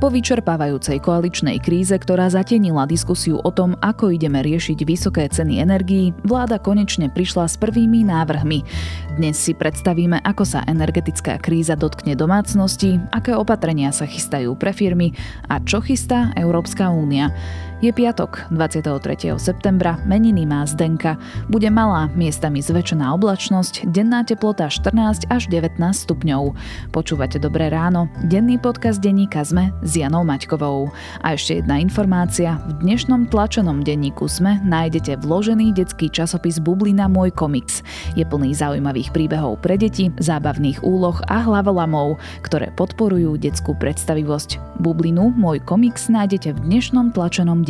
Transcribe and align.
Po 0.00 0.08
vyčerpávajúcej 0.08 0.96
koaličnej 1.04 1.60
kríze, 1.60 1.92
ktorá 1.92 2.32
zatenila 2.32 2.88
diskusiu 2.88 3.36
o 3.36 3.52
tom, 3.52 3.76
ako 3.84 4.16
ideme 4.16 4.40
riešiť 4.40 4.88
vysoké 4.88 5.28
ceny 5.28 5.60
energií, 5.60 6.16
vláda 6.24 6.56
konečne 6.56 7.12
prišla 7.12 7.44
s 7.44 7.60
prvými 7.60 8.08
návrhmi. 8.08 8.64
Dnes 9.20 9.36
si 9.36 9.52
predstavíme, 9.52 10.24
ako 10.24 10.48
sa 10.48 10.64
energetická 10.64 11.36
kríza 11.36 11.76
dotkne 11.76 12.16
domácnosti, 12.16 12.96
aké 13.12 13.36
opatrenia 13.36 13.92
sa 13.92 14.08
chystajú 14.08 14.56
pre 14.56 14.72
firmy 14.72 15.12
a 15.52 15.60
čo 15.60 15.84
chystá 15.84 16.32
Európska 16.32 16.88
únia. 16.88 17.28
Je 17.80 17.88
piatok, 17.96 18.52
23. 18.52 19.40
septembra, 19.40 19.96
meniny 20.04 20.44
má 20.44 20.68
Zdenka. 20.68 21.16
Bude 21.48 21.72
malá, 21.72 22.12
miestami 22.12 22.60
zväčšená 22.60 23.08
oblačnosť, 23.16 23.88
denná 23.88 24.20
teplota 24.20 24.68
14 24.68 25.24
až 25.32 25.48
19 25.48 25.80
stupňov. 25.80 26.52
Počúvate 26.92 27.40
Dobré 27.40 27.72
ráno, 27.72 28.12
denný 28.28 28.60
podcast 28.60 29.00
denníka 29.00 29.40
ZME 29.48 29.72
s 29.80 29.96
Janou 29.96 30.28
Maťkovou. 30.28 30.92
A 31.24 31.32
ešte 31.32 31.64
jedna 31.64 31.80
informácia, 31.80 32.60
v 32.68 32.84
dnešnom 32.84 33.32
tlačenom 33.32 33.80
denníku 33.80 34.28
ZME 34.28 34.60
nájdete 34.60 35.16
vložený 35.24 35.72
detský 35.72 36.12
časopis 36.12 36.60
Bublina 36.60 37.08
Môj 37.08 37.32
komiks. 37.32 37.80
Je 38.12 38.28
plný 38.28 38.52
zaujímavých 38.60 39.08
príbehov 39.08 39.56
pre 39.64 39.80
deti, 39.80 40.12
zábavných 40.20 40.84
úloh 40.84 41.16
a 41.32 41.48
hlavolamov, 41.48 42.20
ktoré 42.44 42.76
podporujú 42.76 43.40
detskú 43.40 43.72
predstavivosť. 43.72 44.84
Bublinu 44.84 45.32
Môj 45.32 45.64
komiks 45.64 46.12
nájdete 46.12 46.60
v 46.60 46.60
dnešnom 46.68 47.16
tlačenom 47.16 47.64
denníku 47.64 47.69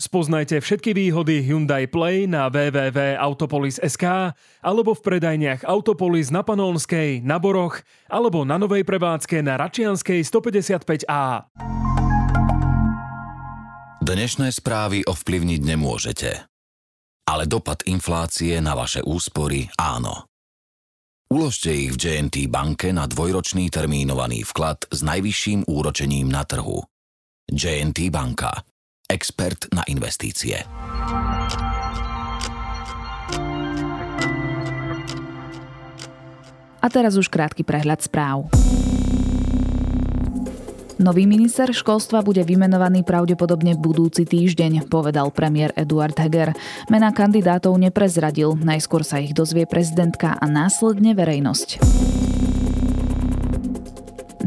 Spoznajte 0.00 0.64
všetky 0.64 0.96
výhody 0.96 1.44
Hyundai 1.44 1.84
Play 1.84 2.24
na 2.24 2.48
www.autopolis.sk 2.48 4.32
alebo 4.64 4.96
v 4.96 5.00
predajniach 5.04 5.68
Autopolis 5.68 6.32
na 6.32 6.40
Panonskej, 6.40 7.20
na 7.20 7.36
Boroch 7.36 7.84
alebo 8.08 8.48
na 8.48 8.56
novej 8.56 8.88
prevádzke 8.88 9.44
na 9.44 9.60
Račianskej 9.60 10.24
155A. 10.24 11.52
Dnešné 14.00 14.48
správy 14.56 15.04
ovplyvniť 15.04 15.60
nemôžete. 15.68 16.48
Ale 17.28 17.44
dopad 17.44 17.84
inflácie 17.84 18.56
na 18.64 18.72
vaše 18.72 19.04
úspory 19.04 19.68
áno. 19.76 20.24
Uložte 21.28 21.76
ich 21.76 21.92
v 21.92 22.00
JNT 22.00 22.48
banke 22.48 22.88
na 22.96 23.04
dvojročný 23.04 23.68
termínovaný 23.68 24.48
vklad 24.48 24.88
s 24.88 25.04
najvyšším 25.04 25.68
úročením 25.68 26.32
na 26.32 26.48
trhu. 26.48 26.80
JNT 27.52 28.08
banka– 28.08 28.56
expert 29.10 29.66
na 29.74 29.82
investície. 29.90 30.62
A 36.80 36.86
teraz 36.88 37.18
už 37.18 37.28
krátky 37.28 37.66
prehľad 37.66 38.00
správ. 38.06 38.46
Nový 41.00 41.24
minister 41.24 41.72
školstva 41.72 42.20
bude 42.20 42.44
vymenovaný 42.44 43.08
pravdepodobne 43.08 43.72
budúci 43.72 44.28
týždeň, 44.28 44.84
povedal 44.92 45.32
premiér 45.32 45.72
Eduard 45.72 46.12
Heger. 46.12 46.52
Mena 46.92 47.08
kandidátov 47.08 47.72
neprezradil, 47.80 48.52
najskôr 48.60 49.00
sa 49.00 49.16
ich 49.16 49.32
dozvie 49.32 49.64
prezidentka 49.64 50.36
a 50.36 50.44
následne 50.44 51.16
verejnosť. 51.16 51.80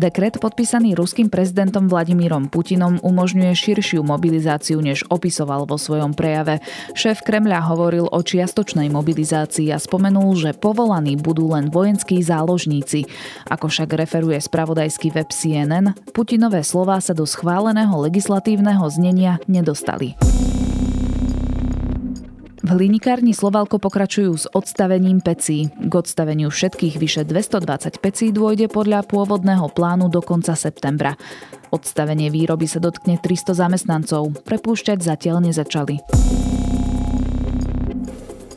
Dekret 0.04 0.36
podpísaný 0.36 1.00
ruským 1.00 1.32
prezidentom 1.32 1.88
Vladimírom 1.88 2.52
Putinom 2.52 3.00
umožňuje 3.00 3.56
širšiu 3.56 4.04
mobilizáciu, 4.04 4.84
než 4.84 5.08
opisoval 5.08 5.64
vo 5.64 5.80
svojom 5.80 6.12
prejave. 6.12 6.60
Šéf 6.92 7.24
Kremľa 7.24 7.72
hovoril 7.72 8.12
o 8.12 8.20
čiastočnej 8.20 8.92
mobilizácii 8.92 9.72
a 9.72 9.80
spomenul, 9.80 10.36
že 10.36 10.52
povolaní 10.60 11.16
budú 11.16 11.56
len 11.56 11.72
vojenskí 11.72 12.20
záložníci. 12.20 13.08
Ako 13.48 13.72
však 13.72 13.96
referuje 13.96 14.44
spravodajský 14.44 15.16
web 15.16 15.32
CNN, 15.32 15.96
Putinové 16.12 16.68
slová 16.68 17.00
sa 17.00 17.16
do 17.16 17.24
schváleného 17.24 17.96
legislatívneho 18.04 18.84
znenia 18.92 19.40
nedostali. 19.48 20.20
V 22.64 22.72
hlinikárni 22.72 23.36
Slovalko 23.36 23.76
pokračujú 23.76 24.32
s 24.40 24.48
odstavením 24.48 25.20
pecí. 25.20 25.68
K 25.68 25.92
odstaveniu 25.92 26.48
všetkých 26.48 26.96
vyše 26.96 27.28
220 27.28 28.00
pecí 28.00 28.32
dôjde 28.32 28.72
podľa 28.72 29.04
pôvodného 29.04 29.68
plánu 29.68 30.08
do 30.08 30.24
konca 30.24 30.56
septembra. 30.56 31.20
Odstavenie 31.76 32.32
výroby 32.32 32.64
sa 32.64 32.80
dotkne 32.80 33.20
300 33.20 33.68
zamestnancov. 33.68 34.48
Prepúšťať 34.48 35.04
zatiaľ 35.04 35.44
nezačali. 35.44 36.00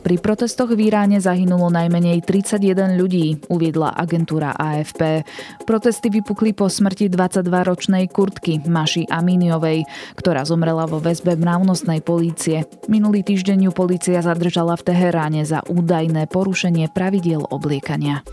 Pri 0.07 0.23
protestoch 0.23 0.71
v 0.71 0.87
Iráne 0.87 1.19
zahynulo 1.19 1.67
najmenej 1.67 2.23
31 2.23 2.95
ľudí, 2.95 3.43
uviedla 3.51 3.91
agentúra 3.91 4.55
AFP. 4.55 5.27
Protesty 5.67 6.07
vypukli 6.07 6.55
po 6.55 6.71
smrti 6.71 7.11
22-ročnej 7.11 8.07
kurtky 8.07 8.63
Maši 8.63 9.03
Amíniovej, 9.03 9.83
ktorá 10.15 10.47
zomrela 10.47 10.87
vo 10.87 11.03
väzbe 11.03 11.35
mravnostnej 11.35 11.99
polície. 12.07 12.63
Minulý 12.87 13.19
týždeň 13.27 13.67
ju 13.67 13.71
polícia 13.75 14.23
zadržala 14.23 14.79
v 14.79 14.95
Teheráne 14.95 15.43
za 15.43 15.59
údajné 15.67 16.31
porušenie 16.31 16.87
pravidiel 16.87 17.43
obliekania. 17.43 18.23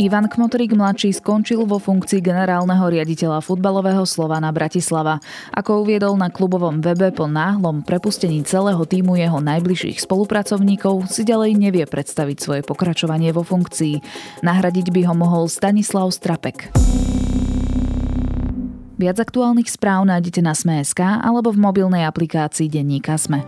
Ivan 0.00 0.32
Kmotrík 0.32 0.72
mladší 0.72 1.12
skončil 1.12 1.68
vo 1.68 1.76
funkcii 1.76 2.24
generálneho 2.24 2.88
riaditeľa 2.88 3.44
futbalového 3.44 4.08
Slovana 4.08 4.48
Bratislava. 4.48 5.20
Ako 5.52 5.84
uviedol 5.84 6.16
na 6.16 6.32
klubovom 6.32 6.80
webe 6.80 7.12
po 7.12 7.28
náhlom 7.28 7.84
prepustení 7.84 8.40
celého 8.40 8.80
týmu 8.88 9.20
jeho 9.20 9.44
najbližších 9.44 10.00
spolupracovníkov, 10.00 11.04
si 11.04 11.20
ďalej 11.28 11.52
nevie 11.52 11.84
predstaviť 11.84 12.36
svoje 12.40 12.62
pokračovanie 12.64 13.28
vo 13.36 13.44
funkcii. 13.44 14.00
Nahradiť 14.40 14.88
by 14.88 15.04
ho 15.04 15.12
mohol 15.12 15.52
Stanislav 15.52 16.08
Strapek. 16.16 16.72
Viac 18.96 19.16
aktuálnych 19.20 19.68
správ 19.68 20.08
nájdete 20.08 20.40
na 20.40 20.56
Sme.sk 20.56 20.96
alebo 20.96 21.52
v 21.52 21.60
mobilnej 21.60 22.08
aplikácii 22.08 22.72
Denníka 22.72 23.20
Sme. 23.20 23.44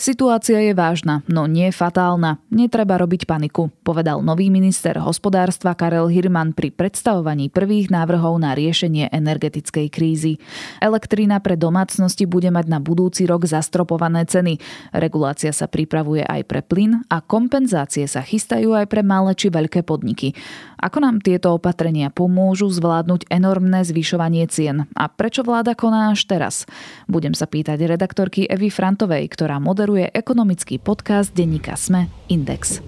Situácia 0.00 0.56
je 0.64 0.72
vážna, 0.72 1.20
no 1.28 1.44
nie 1.44 1.68
fatálna. 1.68 2.40
Netreba 2.48 2.96
robiť 2.96 3.28
paniku, 3.28 3.68
povedal 3.84 4.24
nový 4.24 4.48
minister 4.48 4.96
hospodárstva 4.96 5.76
Karel 5.76 6.08
Hirman 6.08 6.56
pri 6.56 6.72
predstavovaní 6.72 7.52
prvých 7.52 7.92
návrhov 7.92 8.40
na 8.40 8.56
riešenie 8.56 9.12
energetickej 9.12 9.92
krízy. 9.92 10.40
Elektrina 10.80 11.36
pre 11.44 11.60
domácnosti 11.60 12.24
bude 12.24 12.48
mať 12.48 12.72
na 12.72 12.80
budúci 12.80 13.28
rok 13.28 13.44
zastropované 13.44 14.24
ceny. 14.24 14.56
Regulácia 14.96 15.52
sa 15.52 15.68
pripravuje 15.68 16.24
aj 16.24 16.48
pre 16.48 16.64
plyn 16.64 17.04
a 17.12 17.20
kompenzácie 17.20 18.08
sa 18.08 18.24
chystajú 18.24 18.72
aj 18.72 18.88
pre 18.88 19.04
malé 19.04 19.36
či 19.36 19.52
veľké 19.52 19.84
podniky. 19.84 20.32
Ako 20.80 21.04
nám 21.04 21.20
tieto 21.20 21.52
opatrenia 21.52 22.08
pomôžu 22.08 22.72
zvládnuť 22.72 23.28
enormné 23.28 23.84
zvyšovanie 23.84 24.48
cien 24.48 24.88
a 24.96 25.12
prečo 25.12 25.44
vláda 25.44 25.76
koná 25.76 26.16
až 26.16 26.24
teraz? 26.24 26.64
Budem 27.04 27.36
sa 27.36 27.44
pýtať 27.44 27.84
redaktorky 27.84 28.48
Evy 28.48 28.72
Frantovej, 28.72 29.28
ktorá 29.28 29.60
moderuje 29.60 30.08
ekonomický 30.08 30.80
podcast 30.80 31.36
denníka 31.36 31.76
SME 31.76 32.08
Index. 32.32 32.80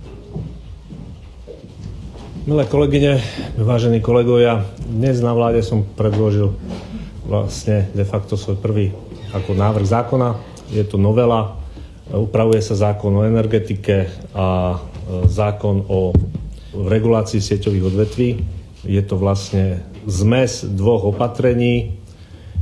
Milé 2.49 2.65
kolegyne, 2.65 3.21
vážení 3.61 4.01
kolegovia, 4.01 4.65
dnes 4.89 5.21
na 5.21 5.37
vláde 5.37 5.61
som 5.61 5.85
predložil 5.85 6.57
vlastne 7.29 7.93
de 7.93 8.09
facto 8.09 8.41
svoj 8.41 8.57
prvý 8.57 8.97
ako 9.37 9.53
návrh 9.53 9.85
zákona. 9.85 10.41
Je 10.73 10.81
to 10.89 10.97
novela, 10.97 11.61
upravuje 12.09 12.65
sa 12.65 12.73
zákon 12.73 13.13
o 13.21 13.29
energetike 13.29 14.09
a 14.33 14.81
e, 14.81 15.29
zákon 15.29 15.85
o 15.93 16.17
regulácii 16.73 17.41
sieťových 17.41 17.85
odvetví. 17.89 18.31
Je 18.89 19.03
to 19.05 19.21
vlastne 19.21 19.85
zmes 20.09 20.67
dvoch 20.67 21.07
opatrení. 21.13 22.01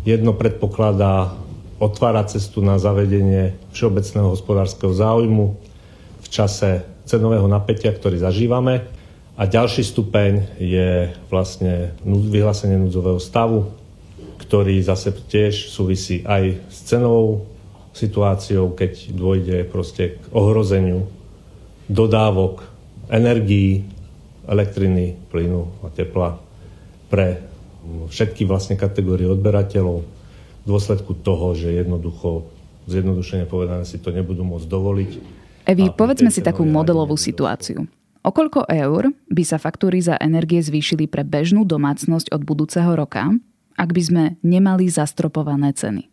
Jedno 0.05 0.37
predpokladá 0.37 1.33
otvára 1.81 2.27
cestu 2.29 2.61
na 2.61 2.77
zavedenie 2.77 3.57
všeobecného 3.73 4.37
hospodárskeho 4.37 4.93
záujmu 4.93 5.57
v 6.21 6.29
čase 6.29 6.85
cenového 7.09 7.49
napätia, 7.49 7.91
ktorý 7.91 8.21
zažívame. 8.21 8.85
A 9.41 9.49
ďalší 9.49 9.81
stupeň 9.81 10.61
je 10.61 11.09
vlastne 11.33 11.97
vyhlásenie 12.05 12.77
núdzového 12.77 13.17
stavu, 13.17 13.73
ktorý 14.37 14.85
zase 14.85 15.17
tiež 15.17 15.73
súvisí 15.73 16.21
aj 16.29 16.61
s 16.69 16.85
cenovou 16.85 17.49
situáciou, 17.97 18.77
keď 18.77 19.17
dôjde 19.17 19.65
proste 19.73 20.21
k 20.21 20.25
ohrozeniu 20.37 21.09
dodávok 21.89 22.69
energií, 23.11 23.89
elektriny, 24.49 25.17
plynu 25.29 25.85
a 25.85 25.89
tepla 25.93 26.41
pre 27.11 27.43
všetky 28.13 28.45
vlastne 28.45 28.77
kategórie 28.77 29.27
odberateľov 29.27 29.99
v 30.05 30.67
dôsledku 30.69 31.17
toho, 31.25 31.57
že 31.57 31.73
jednoducho, 31.73 32.47
zjednodušene 32.87 33.49
povedané, 33.49 33.89
si 33.89 33.97
to 33.97 34.13
nebudú 34.13 34.45
môcť 34.45 34.67
dovoliť. 34.69 35.11
Evi, 35.65 35.89
povedzme 35.93 36.29
si 36.29 36.45
takú 36.45 36.65
modelovú 36.69 37.17
situáciu. 37.17 37.89
O 38.21 38.31
koľko 38.37 38.69
eur 38.69 39.09
by 39.33 39.43
sa 39.49 39.57
faktúry 39.57 40.05
za 40.05 40.21
energie 40.21 40.61
zvýšili 40.61 41.09
pre 41.09 41.25
bežnú 41.25 41.65
domácnosť 41.65 42.37
od 42.37 42.45
budúceho 42.45 42.93
roka, 42.93 43.33
ak 43.81 43.91
by 43.97 44.03
sme 44.05 44.25
nemali 44.45 44.93
zastropované 44.93 45.73
ceny? 45.73 46.05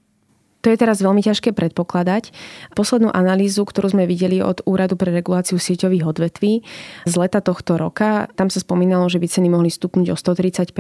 To 0.66 0.74
je 0.74 0.78
teraz 0.78 1.00
veľmi 1.00 1.22
ťažké 1.22 1.54
predpokladať. 1.54 2.34
Poslednú 2.74 3.14
analýzu, 3.14 3.62
ktorú 3.64 3.94
sme 3.94 4.10
videli 4.10 4.42
od 4.42 4.66
Úradu 4.66 4.98
pre 4.98 5.14
reguláciu 5.14 5.62
sieťových 5.62 6.04
odvetví 6.10 6.66
z 7.06 7.14
leta 7.14 7.46
tohto 7.46 7.78
roka, 7.78 8.28
tam 8.34 8.50
sa 8.50 8.58
spomínalo, 8.58 9.06
že 9.06 9.22
by 9.22 9.28
ceny 9.30 9.48
mohli 9.54 9.70
stupnúť 9.70 10.14
o 10.14 10.18
130 10.18 10.74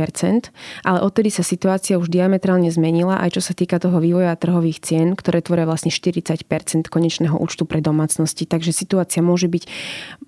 ale 0.83 0.99
odtedy 1.05 1.29
sa 1.29 1.45
situácia 1.45 2.01
už 2.01 2.09
diametrálne 2.09 2.69
zmenila, 2.73 3.21
aj 3.21 3.37
čo 3.37 3.41
sa 3.45 3.53
týka 3.53 3.77
toho 3.77 4.01
vývoja 4.01 4.33
trhových 4.35 4.81
cien, 4.81 5.13
ktoré 5.13 5.45
tvoria 5.45 5.69
vlastne 5.69 5.93
40% 5.93 6.43
konečného 6.89 7.37
účtu 7.37 7.69
pre 7.69 7.79
domácnosti. 7.83 8.49
Takže 8.49 8.73
situácia 8.73 9.21
môže 9.21 9.45
byť, 9.45 9.63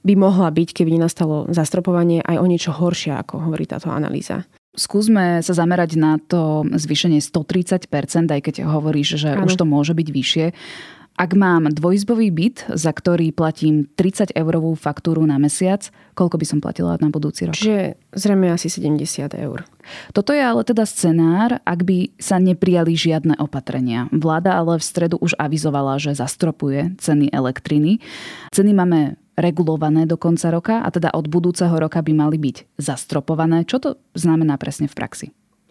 by 0.06 0.14
mohla 0.14 0.54
byť, 0.54 0.70
keby 0.72 1.00
nastalo 1.02 1.50
zastropovanie 1.50 2.22
aj 2.22 2.38
o 2.38 2.46
niečo 2.46 2.72
horšie, 2.76 3.18
ako 3.18 3.50
hovorí 3.50 3.66
táto 3.66 3.90
analýza. 3.90 4.46
Skúsme 4.80 5.44
sa 5.44 5.52
zamerať 5.52 6.00
na 6.00 6.16
to 6.16 6.64
zvýšenie 6.72 7.20
130%, 7.20 7.92
aj 8.32 8.42
keď 8.42 8.56
hovoríš, 8.64 9.20
že 9.20 9.36
ano. 9.36 9.52
už 9.52 9.60
to 9.60 9.68
môže 9.68 9.92
byť 9.92 10.08
vyššie. 10.08 10.46
Ak 11.20 11.36
mám 11.36 11.68
dvojizbový 11.68 12.32
byt, 12.32 12.72
za 12.80 12.96
ktorý 12.96 13.36
platím 13.36 13.84
30 14.00 14.40
eurovú 14.40 14.72
faktúru 14.80 15.20
na 15.28 15.36
mesiac, 15.36 15.84
koľko 16.16 16.40
by 16.40 16.46
som 16.48 16.60
platila 16.64 16.96
na 17.04 17.12
budúci 17.12 17.44
rok? 17.44 17.60
Čiže 17.60 18.00
zrejme 18.16 18.48
asi 18.48 18.72
70 18.72 19.36
eur. 19.36 19.68
Toto 20.16 20.32
je 20.32 20.40
ale 20.40 20.64
teda 20.64 20.88
scenár, 20.88 21.60
ak 21.68 21.84
by 21.84 22.16
sa 22.16 22.40
neprijali 22.40 22.96
žiadne 22.96 23.36
opatrenia. 23.36 24.08
Vláda 24.16 24.56
ale 24.56 24.80
v 24.80 24.88
stredu 24.88 25.20
už 25.20 25.36
avizovala, 25.36 26.00
že 26.00 26.16
zastropuje 26.16 26.96
ceny 27.04 27.36
elektriny. 27.36 28.00
Ceny 28.56 28.72
máme 28.72 29.20
regulované 29.40 30.04
do 30.04 30.20
konca 30.20 30.52
roka 30.52 30.84
a 30.84 30.88
teda 30.92 31.16
od 31.16 31.32
budúceho 31.32 31.72
roka 31.80 32.04
by 32.04 32.12
mali 32.12 32.38
byť 32.38 32.76
zastropované. 32.76 33.64
Čo 33.64 33.78
to 33.80 33.90
znamená 34.14 34.60
presne 34.60 34.92
v 34.92 34.96
praxi? 35.00 35.28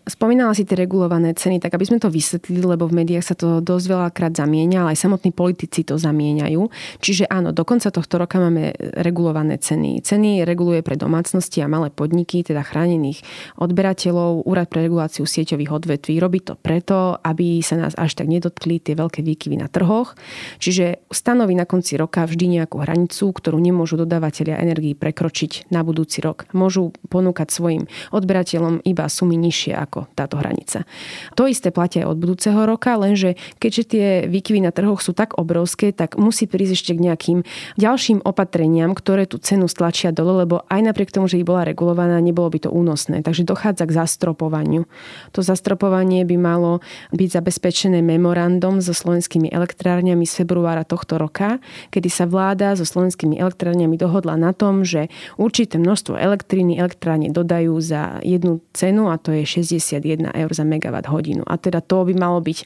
Spomínala 0.08 0.56
si 0.56 0.64
tie 0.64 0.72
regulované 0.72 1.36
ceny, 1.36 1.60
tak 1.60 1.76
aby 1.76 1.84
sme 1.84 2.00
to 2.00 2.08
vysvetlili, 2.08 2.64
lebo 2.64 2.88
v 2.88 3.04
médiách 3.04 3.28
sa 3.28 3.36
to 3.36 3.60
dosť 3.60 3.86
veľakrát 3.92 4.32
zamieňa, 4.32 4.88
ale 4.88 4.96
aj 4.96 5.04
samotní 5.04 5.36
politici 5.36 5.84
to 5.84 6.00
zamieňajú. 6.00 6.64
Čiže 7.04 7.28
áno, 7.28 7.52
do 7.52 7.60
konca 7.68 7.92
tohto 7.92 8.16
roka 8.16 8.40
máme 8.40 8.72
regulované 9.04 9.60
ceny. 9.60 10.00
Ceny 10.00 10.48
reguluje 10.48 10.80
pre 10.80 10.96
domácnosti 10.96 11.60
a 11.60 11.68
malé 11.68 11.92
podniky, 11.92 12.40
teda 12.40 12.64
chránených 12.64 13.20
odberateľov, 13.60 14.48
Úrad 14.48 14.72
pre 14.72 14.88
reguláciu 14.88 15.28
sieťových 15.28 15.76
odvetví. 15.76 16.16
Robí 16.16 16.40
to 16.40 16.56
preto, 16.56 17.20
aby 17.20 17.60
sa 17.60 17.76
nás 17.76 17.92
až 18.00 18.16
tak 18.16 18.32
nedotkli 18.32 18.80
tie 18.80 18.96
veľké 18.96 19.20
výkyvy 19.20 19.60
na 19.60 19.68
trhoch. 19.68 20.16
Čiže 20.56 21.04
stanoví 21.12 21.52
na 21.52 21.68
konci 21.68 22.00
roka 22.00 22.24
vždy 22.24 22.56
nejakú 22.56 22.80
hranicu, 22.80 23.28
ktorú 23.28 23.60
nemôžu 23.60 24.00
dodávateľia 24.00 24.56
energii 24.56 24.96
prekročiť 24.96 25.68
na 25.68 25.84
budúci 25.84 26.24
rok. 26.24 26.48
Môžu 26.56 26.96
ponúkať 27.12 27.52
svojim 27.52 27.84
odberateľom 28.08 28.80
iba 28.88 29.04
sumy 29.10 29.36
nižšie 29.36 29.76
ako 29.76 29.97
ako 29.98 30.14
táto 30.14 30.38
hranica. 30.38 30.86
To 31.34 31.50
isté 31.50 31.74
platia 31.74 32.06
aj 32.06 32.14
od 32.14 32.18
budúceho 32.22 32.60
roka, 32.62 32.94
lenže 32.94 33.34
keďže 33.58 33.82
tie 33.90 34.06
výkyvy 34.30 34.62
na 34.62 34.70
trhoch 34.70 35.02
sú 35.02 35.10
tak 35.10 35.34
obrovské, 35.34 35.90
tak 35.90 36.14
musí 36.14 36.46
prísť 36.46 36.72
ešte 36.78 36.92
k 36.94 37.04
nejakým 37.10 37.38
ďalším 37.74 38.22
opatreniam, 38.22 38.94
ktoré 38.94 39.26
tú 39.26 39.42
cenu 39.42 39.66
stlačia 39.66 40.14
dole, 40.14 40.46
lebo 40.46 40.62
aj 40.70 40.80
napriek 40.86 41.10
tomu, 41.10 41.26
že 41.26 41.42
by 41.42 41.44
bola 41.44 41.62
regulovaná, 41.66 42.22
nebolo 42.22 42.46
by 42.46 42.68
to 42.68 42.70
únosné. 42.70 43.26
Takže 43.26 43.42
dochádza 43.42 43.90
k 43.90 43.96
zastropovaniu. 43.98 44.86
To 45.34 45.40
zastropovanie 45.42 46.22
by 46.22 46.36
malo 46.38 46.78
byť 47.10 47.28
zabezpečené 47.42 47.98
memorandum 47.98 48.78
so 48.78 48.94
slovenskými 48.94 49.50
elektrárňami 49.50 50.22
z 50.22 50.32
februára 50.44 50.86
tohto 50.86 51.18
roka, 51.18 51.58
kedy 51.90 52.06
sa 52.06 52.30
vláda 52.30 52.78
so 52.78 52.86
slovenskými 52.86 53.40
elektrárňami 53.40 53.98
dohodla 53.98 54.38
na 54.38 54.54
tom, 54.54 54.86
že 54.86 55.10
určité 55.40 55.80
množstvo 55.80 56.14
elektriny 56.14 56.78
elektrárne 56.78 57.32
dodajú 57.32 57.74
za 57.80 58.20
jednu 58.22 58.60
cenu 58.76 59.08
a 59.08 59.16
to 59.16 59.32
je 59.32 59.48
60 59.48 59.87
51 59.88 60.36
eur 60.36 60.50
za 60.52 60.64
megawatt 60.68 61.08
hodinu. 61.08 61.40
A 61.48 61.56
teda 61.56 61.80
to 61.80 62.04
by 62.04 62.12
malo 62.12 62.44
byť 62.44 62.58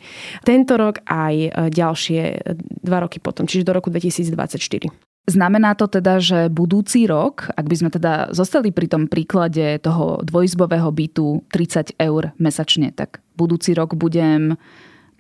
tento 0.43 0.75
rok 0.75 1.07
aj 1.07 1.35
e, 1.39 1.49
ďalšie 1.71 2.21
e, 2.35 2.37
dva 2.83 3.07
roky 3.07 3.23
potom, 3.23 3.47
čiže 3.47 3.63
do 3.63 3.73
roku 3.79 3.95
2024. 3.95 4.91
Znamená 5.23 5.79
to 5.79 5.87
teda, 5.87 6.19
že 6.19 6.51
budúci 6.51 7.07
rok, 7.07 7.47
ak 7.55 7.71
by 7.71 7.77
sme 7.79 7.91
teda 7.95 8.35
zostali 8.35 8.75
pri 8.75 8.91
tom 8.91 9.07
príklade 9.07 9.79
toho 9.79 10.19
dvojizbového 10.27 10.91
bytu 10.91 11.47
30 11.47 11.95
eur 11.95 12.35
mesačne, 12.43 12.91
tak 12.91 13.23
budúci 13.39 13.71
rok 13.71 13.95
budem 13.95 14.59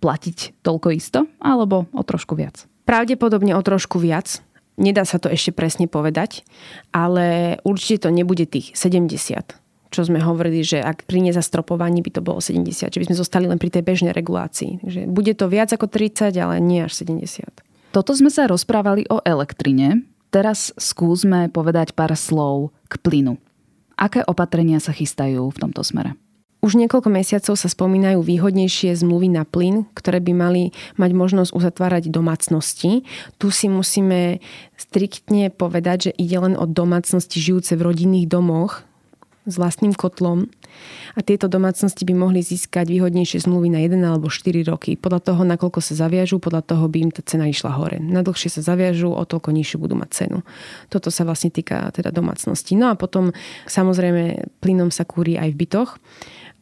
platiť 0.03 0.59
toľko 0.67 0.89
isto 0.91 1.31
alebo 1.39 1.87
o 1.95 2.03
trošku 2.03 2.35
viac? 2.35 2.67
Pravdepodobne 2.83 3.55
o 3.55 3.63
trošku 3.63 4.03
viac. 4.03 4.43
Nedá 4.75 5.07
sa 5.07 5.23
to 5.23 5.31
ešte 5.31 5.55
presne 5.55 5.87
povedať, 5.87 6.43
ale 6.91 7.61
určite 7.63 8.03
to 8.03 8.11
nebude 8.11 8.43
tých 8.51 8.75
70 8.75 9.62
čo 9.93 10.09
sme 10.09 10.25
hovorili, 10.25 10.65
že 10.65 10.81
ak 10.81 11.05
pri 11.05 11.29
nezastropovaní 11.29 12.00
by 12.00 12.11
to 12.17 12.25
bolo 12.25 12.41
70, 12.41 12.89
že 12.89 12.99
by 12.99 13.06
sme 13.12 13.21
zostali 13.21 13.44
len 13.44 13.61
pri 13.61 13.69
tej 13.69 13.85
bežnej 13.85 14.17
regulácii. 14.17 14.81
Že 14.83 15.00
bude 15.12 15.37
to 15.37 15.53
viac 15.53 15.69
ako 15.71 15.87
30, 15.87 16.33
ale 16.41 16.59
nie 16.65 16.81
až 16.81 17.05
70. 17.05 17.62
Toto 17.93 18.17
sme 18.17 18.33
sa 18.33 18.49
rozprávali 18.49 19.05
o 19.12 19.21
elektrine. 19.21 20.09
Teraz 20.33 20.73
skúsme 20.81 21.53
povedať 21.53 21.93
pár 21.93 22.17
slov 22.17 22.73
k 22.89 22.97
plynu. 22.97 23.37
Aké 24.00 24.25
opatrenia 24.25 24.81
sa 24.81 24.97
chystajú 24.97 25.53
v 25.53 25.61
tomto 25.61 25.85
smere? 25.85 26.17
Už 26.62 26.79
niekoľko 26.79 27.11
mesiacov 27.11 27.59
sa 27.59 27.67
spomínajú 27.67 28.23
výhodnejšie 28.23 28.94
zmluvy 28.94 29.35
na 29.35 29.43
plyn, 29.43 29.83
ktoré 29.99 30.23
by 30.23 30.31
mali 30.31 30.62
mať 30.94 31.11
možnosť 31.11 31.50
uzatvárať 31.59 32.06
domácnosti. 32.06 33.03
Tu 33.43 33.47
si 33.50 33.67
musíme 33.67 34.39
striktne 34.79 35.50
povedať, 35.50 36.09
že 36.09 36.12
ide 36.23 36.39
len 36.39 36.55
o 36.55 36.62
domácnosti 36.71 37.43
žijúce 37.43 37.75
v 37.75 37.83
rodinných 37.83 38.31
domoch, 38.31 38.87
s 39.47 39.55
vlastným 39.59 39.94
kotlom 39.94 40.47
a 41.13 41.21
tieto 41.21 41.47
domácnosti 41.51 42.03
by 42.09 42.15
mohli 42.17 42.41
získať 42.41 42.89
výhodnejšie 42.89 43.45
zmluvy 43.45 43.69
na 43.73 43.81
1 43.85 44.01
alebo 44.01 44.33
4 44.33 44.65
roky. 44.69 44.97
Podľa 44.97 45.21
toho, 45.33 45.43
nakoľko 45.45 45.81
sa 45.85 45.95
zaviažú, 45.95 46.41
podľa 46.41 46.63
toho 46.65 46.85
by 46.89 46.99
im 47.05 47.11
tá 47.13 47.21
cena 47.25 47.49
išla 47.49 47.77
hore. 47.77 48.01
Na 48.01 48.25
dlhšie 48.25 48.49
sa 48.49 48.65
zaviažú, 48.65 49.13
o 49.13 49.23
toľko 49.23 49.53
nižšiu 49.53 49.77
budú 49.83 49.95
mať 49.99 50.11
cenu. 50.25 50.39
Toto 50.89 51.13
sa 51.13 51.29
vlastne 51.29 51.53
týka 51.53 51.93
teda 51.93 52.09
domácnosti. 52.09 52.75
No 52.79 52.89
a 52.89 52.95
potom 52.97 53.35
samozrejme 53.69 54.49
plynom 54.65 54.89
sa 54.89 55.05
kúri 55.05 55.37
aj 55.37 55.53
v 55.53 55.59
bytoch 55.67 55.91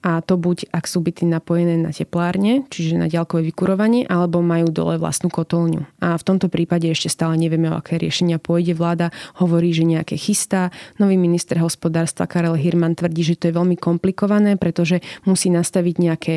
a 0.00 0.24
to 0.24 0.40
buď 0.40 0.72
ak 0.72 0.88
sú 0.88 1.04
byty 1.04 1.28
napojené 1.28 1.76
na 1.76 1.92
teplárne, 1.92 2.64
čiže 2.72 2.96
na 2.96 3.04
ďalkové 3.04 3.52
vykurovanie, 3.52 4.08
alebo 4.08 4.40
majú 4.40 4.72
dole 4.72 4.96
vlastnú 4.96 5.28
kotolňu. 5.28 5.84
A 6.00 6.16
v 6.16 6.24
tomto 6.24 6.48
prípade 6.48 6.88
ešte 6.88 7.12
stále 7.12 7.36
nevieme, 7.36 7.68
o 7.68 7.76
aké 7.76 8.00
riešenia 8.00 8.40
pôjde. 8.40 8.72
Vláda 8.72 9.12
hovorí, 9.36 9.76
že 9.76 9.84
nejaké 9.84 10.16
chystá. 10.16 10.72
Nový 10.96 11.20
minister 11.20 11.60
hospodárstva 11.60 12.24
Karel 12.24 12.56
Hirman 12.56 12.96
tvrdí, 12.96 13.20
že 13.20 13.36
to 13.36 13.52
je 13.52 13.58
veľmi 13.60 13.76
komplikované, 14.00 14.56
pretože 14.56 15.04
musí 15.28 15.52
nastaviť 15.52 15.94
nejaké 16.00 16.34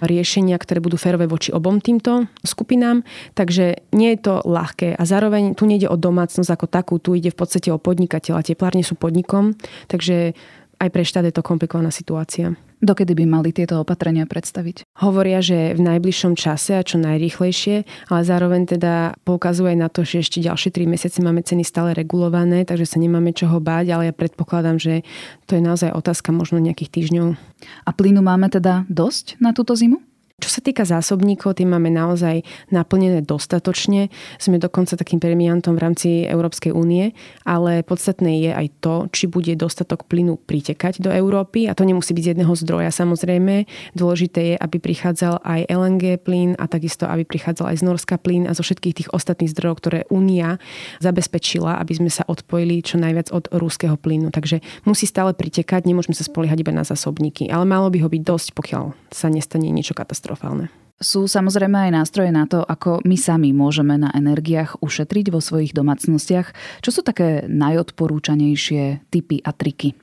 riešenia, 0.00 0.56
ktoré 0.56 0.80
budú 0.80 0.96
férové 0.96 1.28
voči 1.28 1.52
obom 1.52 1.76
týmto 1.76 2.24
skupinám. 2.40 3.04
Takže 3.36 3.84
nie 3.92 4.16
je 4.16 4.18
to 4.24 4.40
ľahké. 4.48 4.96
A 4.96 5.02
zároveň 5.04 5.52
tu 5.52 5.68
nejde 5.68 5.92
o 5.92 6.00
domácnosť 6.00 6.48
ako 6.48 6.66
takú, 6.72 6.94
tu 6.96 7.12
ide 7.12 7.28
v 7.28 7.36
podstate 7.36 7.68
o 7.68 7.76
podnikateľa. 7.76 8.48
Teplárne 8.48 8.80
sú 8.80 8.96
podnikom, 8.96 9.52
takže 9.92 10.32
aj 10.82 10.90
pre 10.90 11.06
štát 11.06 11.22
je 11.30 11.34
to 11.34 11.46
komplikovaná 11.46 11.94
situácia. 11.94 12.58
Dokedy 12.82 13.14
by 13.14 13.24
mali 13.30 13.54
tieto 13.54 13.78
opatrenia 13.78 14.26
predstaviť? 14.26 14.82
Hovoria, 14.98 15.38
že 15.38 15.78
v 15.78 15.86
najbližšom 15.86 16.34
čase 16.34 16.74
a 16.74 16.82
čo 16.82 16.98
najrýchlejšie, 16.98 17.86
ale 18.10 18.20
zároveň 18.26 18.66
teda 18.66 19.14
poukazujú 19.22 19.70
aj 19.70 19.78
na 19.78 19.86
to, 19.86 20.02
že 20.02 20.26
ešte 20.26 20.42
ďalšie 20.42 20.74
3 20.74 20.90
mesiace 20.90 21.22
máme 21.22 21.46
ceny 21.46 21.62
stále 21.62 21.94
regulované, 21.94 22.66
takže 22.66 22.90
sa 22.90 22.98
nemáme 22.98 23.30
čoho 23.30 23.62
báť, 23.62 23.94
ale 23.94 24.10
ja 24.10 24.14
predpokladám, 24.14 24.82
že 24.82 25.06
to 25.46 25.54
je 25.54 25.62
naozaj 25.62 25.94
otázka 25.94 26.34
možno 26.34 26.58
nejakých 26.58 26.90
týždňov. 26.90 27.38
A 27.86 27.90
plynu 27.94 28.18
máme 28.18 28.50
teda 28.50 28.82
dosť 28.90 29.38
na 29.38 29.54
túto 29.54 29.78
zimu? 29.78 30.02
Čo 30.42 30.58
sa 30.58 30.60
týka 30.60 30.82
zásobníkov, 30.82 31.54
tie 31.54 31.70
máme 31.70 31.86
naozaj 31.86 32.42
naplnené 32.74 33.22
dostatočne. 33.22 34.10
Sme 34.42 34.58
dokonca 34.58 34.98
takým 34.98 35.22
premiantom 35.22 35.78
v 35.78 35.82
rámci 35.86 36.08
Európskej 36.26 36.74
únie, 36.74 37.14
ale 37.46 37.86
podstatné 37.86 38.42
je 38.42 38.50
aj 38.50 38.66
to, 38.82 38.94
či 39.14 39.30
bude 39.30 39.54
dostatok 39.54 40.10
plynu 40.10 40.42
pritekať 40.42 40.98
do 40.98 41.14
Európy 41.14 41.70
a 41.70 41.78
to 41.78 41.86
nemusí 41.86 42.10
byť 42.10 42.24
z 42.26 42.30
jedného 42.34 42.50
zdroja 42.58 42.90
samozrejme. 42.90 43.70
Dôležité 43.94 44.40
je, 44.42 44.54
aby 44.58 44.82
prichádzal 44.82 45.46
aj 45.46 45.70
LNG 45.70 46.18
plyn 46.26 46.58
a 46.58 46.66
takisto, 46.66 47.06
aby 47.06 47.22
prichádzal 47.22 47.70
aj 47.70 47.76
z 47.78 47.86
Norska 47.86 48.18
plyn 48.18 48.50
a 48.50 48.58
zo 48.58 48.66
všetkých 48.66 48.98
tých 48.98 49.08
ostatných 49.14 49.54
zdrojov, 49.54 49.78
ktoré 49.78 49.98
Únia 50.10 50.58
zabezpečila, 50.98 51.78
aby 51.78 52.02
sme 52.02 52.10
sa 52.10 52.26
odpojili 52.26 52.82
čo 52.82 52.98
najviac 52.98 53.30
od 53.30 53.46
ruského 53.54 53.94
plynu. 53.94 54.34
Takže 54.34 54.58
musí 54.90 55.06
stále 55.06 55.38
pritekať, 55.38 55.86
nemôžeme 55.86 56.18
sa 56.18 56.26
spoliehať 56.26 56.66
iba 56.66 56.74
na 56.74 56.82
zásobníky, 56.82 57.46
ale 57.46 57.62
malo 57.62 57.94
by 57.94 58.02
ho 58.02 58.10
byť 58.10 58.22
dosť, 58.26 58.48
pokiaľ 58.58 58.84
sa 59.14 59.30
nestane 59.30 59.70
niečo 59.70 59.94
katastrofálne 59.94 60.31
katastrofálne. 60.32 60.72
Sú 61.02 61.26
samozrejme 61.26 61.90
aj 61.90 61.98
nástroje 61.98 62.30
na 62.30 62.46
to, 62.46 62.62
ako 62.62 63.02
my 63.02 63.18
sami 63.18 63.50
môžeme 63.50 63.98
na 63.98 64.14
energiách 64.14 64.78
ušetriť 64.78 65.34
vo 65.34 65.42
svojich 65.42 65.74
domácnostiach. 65.74 66.78
Čo 66.78 66.90
sú 66.94 67.00
také 67.02 67.42
najodporúčanejšie 67.50 69.10
typy 69.10 69.42
a 69.42 69.50
triky? 69.50 69.98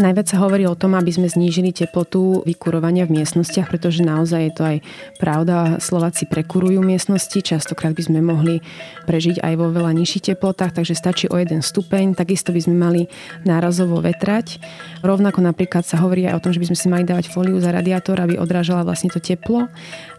Najviac 0.00 0.32
sa 0.32 0.40
hovorí 0.40 0.64
o 0.64 0.72
tom, 0.72 0.96
aby 0.96 1.12
sme 1.12 1.28
znížili 1.28 1.76
teplotu 1.76 2.40
vykurovania 2.48 3.04
v 3.04 3.20
miestnostiach, 3.20 3.68
pretože 3.68 4.00
naozaj 4.00 4.40
je 4.48 4.52
to 4.56 4.62
aj 4.64 4.76
pravda. 5.20 5.76
Slováci 5.76 6.24
prekurujú 6.24 6.80
miestnosti, 6.80 7.36
častokrát 7.44 7.92
by 7.92 8.08
sme 8.08 8.24
mohli 8.24 8.64
prežiť 9.04 9.44
aj 9.44 9.54
vo 9.60 9.68
veľa 9.68 9.92
nižších 9.92 10.32
teplotách, 10.32 10.72
takže 10.72 10.96
stačí 10.96 11.28
o 11.28 11.36
jeden 11.36 11.60
stupeň. 11.60 12.16
Takisto 12.16 12.48
by 12.48 12.64
sme 12.64 12.80
mali 12.80 13.02
nárazovo 13.44 14.00
vetrať. 14.00 14.56
Rovnako 15.04 15.44
napríklad 15.44 15.84
sa 15.84 16.00
hovorí 16.00 16.24
aj 16.24 16.40
o 16.40 16.42
tom, 16.48 16.56
že 16.56 16.64
by 16.64 16.72
sme 16.72 16.78
si 16.80 16.86
mali 16.88 17.04
dávať 17.04 17.28
fóliu 17.28 17.60
za 17.60 17.68
radiátor, 17.68 18.24
aby 18.24 18.40
odrážala 18.40 18.88
vlastne 18.88 19.12
to 19.12 19.20
teplo. 19.20 19.68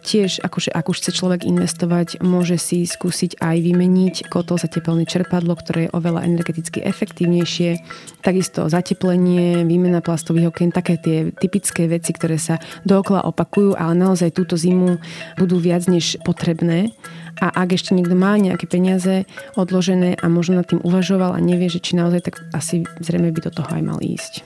Tiež, 0.01 0.41
akože, 0.41 0.73
ak 0.73 0.89
už 0.89 0.97
chce 0.97 1.11
človek 1.13 1.45
investovať, 1.45 2.25
môže 2.25 2.57
si 2.57 2.89
skúsiť 2.89 3.37
aj 3.37 3.57
vymeniť 3.61 4.15
kotol 4.33 4.57
za 4.57 4.65
teplné 4.65 5.05
čerpadlo, 5.05 5.53
ktoré 5.53 5.87
je 5.87 5.93
oveľa 5.93 6.25
energeticky 6.25 6.81
efektívnejšie. 6.81 7.77
Takisto 8.25 8.65
zateplenie, 8.65 9.61
výmena 9.61 10.01
plastových 10.01 10.49
okien, 10.49 10.73
také 10.73 10.97
tie 10.97 11.29
typické 11.29 11.85
veci, 11.85 12.17
ktoré 12.17 12.41
sa 12.41 12.57
dookola 12.81 13.29
opakujú, 13.29 13.77
ale 13.77 13.93
naozaj 13.93 14.33
túto 14.33 14.57
zimu 14.57 14.97
budú 15.37 15.61
viac 15.61 15.85
než 15.85 16.17
potrebné. 16.25 16.89
A 17.37 17.53
ak 17.53 17.77
ešte 17.77 17.93
niekto 17.93 18.17
má 18.17 18.33
nejaké 18.41 18.65
peniaze 18.65 19.29
odložené 19.53 20.17
a 20.17 20.25
možno 20.33 20.59
nad 20.59 20.67
tým 20.67 20.81
uvažoval 20.81 21.37
a 21.37 21.39
nevie, 21.39 21.69
že 21.69 21.77
či 21.77 21.93
naozaj, 21.93 22.25
tak 22.25 22.41
asi 22.57 22.89
zrejme 22.99 23.29
by 23.29 23.39
do 23.47 23.51
toho 23.53 23.69
aj 23.69 23.83
mal 23.85 24.01
ísť. 24.01 24.41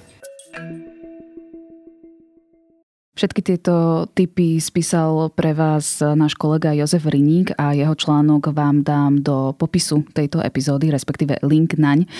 Všetky 3.16 3.42
tieto 3.48 4.06
typy 4.12 4.60
spísal 4.60 5.32
pre 5.32 5.56
vás 5.56 6.04
náš 6.04 6.36
kolega 6.36 6.76
Jozef 6.76 7.08
Riník 7.08 7.56
a 7.56 7.72
jeho 7.72 7.96
článok 7.96 8.52
vám 8.52 8.84
dám 8.84 9.24
do 9.24 9.56
popisu 9.56 10.04
tejto 10.12 10.44
epizódy, 10.44 10.92
respektíve 10.92 11.40
link 11.40 11.80
naň. 11.80 12.12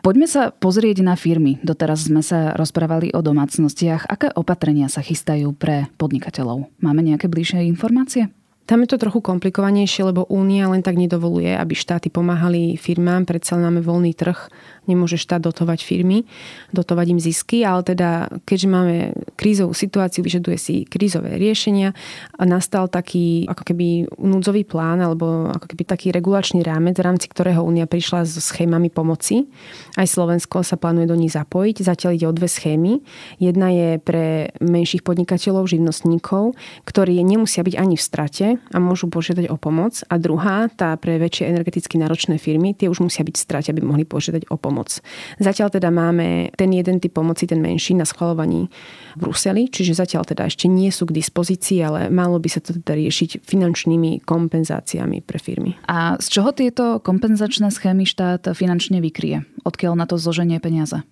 Poďme 0.00 0.24
sa 0.24 0.48
pozrieť 0.48 1.04
na 1.04 1.20
firmy. 1.20 1.60
Doteraz 1.60 2.08
sme 2.08 2.24
sa 2.24 2.56
rozprávali 2.56 3.12
o 3.12 3.20
domácnostiach. 3.20 4.08
Aké 4.08 4.32
opatrenia 4.32 4.88
sa 4.88 5.04
chystajú 5.04 5.52
pre 5.52 5.92
podnikateľov? 6.00 6.72
Máme 6.80 7.04
nejaké 7.04 7.28
bližšie 7.28 7.68
informácie? 7.68 8.32
Tam 8.68 8.84
je 8.84 8.92
to 8.92 9.00
trochu 9.00 9.24
komplikovanejšie, 9.24 10.04
lebo 10.12 10.28
Únia 10.28 10.68
len 10.68 10.84
tak 10.84 11.00
nedovoluje, 11.00 11.56
aby 11.56 11.72
štáty 11.72 12.12
pomáhali 12.12 12.76
firmám. 12.76 13.24
Predsa 13.24 13.56
máme 13.56 13.80
voľný 13.80 14.12
trh 14.12 14.52
nemôže 14.88 15.20
štát 15.20 15.44
dotovať 15.44 15.84
firmy, 15.84 16.24
dotovať 16.72 17.06
im 17.12 17.20
zisky, 17.20 17.64
ale 17.64 17.84
teda 17.84 18.32
keďže 18.48 18.68
máme 18.68 18.96
krízovú 19.36 19.76
situáciu, 19.76 20.24
vyžaduje 20.24 20.56
si 20.56 20.74
krízové 20.88 21.36
riešenia 21.36 21.92
a 22.40 22.42
nastal 22.48 22.88
taký 22.88 23.44
ako 23.48 23.62
keby 23.68 24.08
núdzový 24.16 24.64
plán 24.64 25.04
alebo 25.04 25.52
ako 25.52 25.68
keby 25.68 25.84
taký 25.84 26.08
regulačný 26.12 26.64
rámec, 26.64 26.96
v 26.96 27.06
rámci 27.08 27.28
ktorého 27.28 27.60
Únia 27.60 27.84
prišla 27.84 28.24
so 28.24 28.40
schémami 28.40 28.88
pomoci. 28.88 29.48
Aj 29.96 30.08
Slovensko 30.08 30.64
sa 30.64 30.80
plánuje 30.80 31.08
do 31.08 31.16
nich 31.16 31.36
zapojiť. 31.36 31.84
Zatiaľ 31.84 32.10
ide 32.16 32.26
o 32.26 32.36
dve 32.36 32.48
schémy. 32.48 33.04
Jedna 33.40 33.68
je 33.72 33.88
pre 34.00 34.52
menších 34.60 35.04
podnikateľov, 35.04 35.68
živnostníkov, 35.68 36.56
ktorí 36.88 37.20
nemusia 37.20 37.60
byť 37.60 37.74
ani 37.76 37.96
v 37.96 38.02
strate 38.02 38.46
a 38.72 38.78
môžu 38.82 39.08
požiadať 39.10 39.48
o 39.48 39.56
pomoc. 39.56 40.00
A 40.06 40.18
druhá, 40.20 40.68
tá 40.72 40.94
pre 41.00 41.16
väčšie 41.16 41.48
energeticky 41.50 41.96
náročné 41.96 42.36
firmy, 42.36 42.74
tie 42.74 42.90
už 42.90 43.04
musia 43.04 43.24
byť 43.24 43.34
v 43.34 43.44
strate, 43.44 43.68
aby 43.72 43.82
mohli 43.82 44.04
požiadať 44.04 44.50
o 44.50 44.56
pomoc. 44.60 45.00
Zatiaľ 45.40 45.68
teda 45.74 45.88
máme 45.88 46.54
ten 46.54 46.70
jeden 46.70 46.98
typ 46.98 47.16
pomoci, 47.16 47.48
ten 47.48 47.58
menší, 47.58 47.96
na 47.98 48.04
schvalovaní 48.04 48.70
v 49.14 49.18
Bruseli, 49.18 49.66
čiže 49.72 49.98
zatiaľ 49.98 50.28
teda 50.28 50.46
ešte 50.46 50.70
nie 50.70 50.92
sú 50.92 51.08
k 51.08 51.16
dispozícii, 51.16 51.82
ale 51.82 52.00
malo 52.08 52.38
by 52.38 52.48
sa 52.48 52.60
to 52.62 52.76
teda 52.76 52.94
riešiť 52.94 53.42
finančnými 53.42 54.22
kompenzáciami 54.22 55.24
pre 55.24 55.38
firmy. 55.42 55.74
A 55.88 56.16
z 56.22 56.26
čoho 56.28 56.50
tieto 56.54 57.02
kompenzačné 57.02 57.72
schémy 57.74 58.06
štát 58.06 58.52
finančne 58.54 59.02
vykrie? 59.02 59.44
Odkiaľ 59.66 59.98
na 59.98 60.06
to 60.06 60.16
zloženie 60.16 60.62
peniaze? 60.62 61.02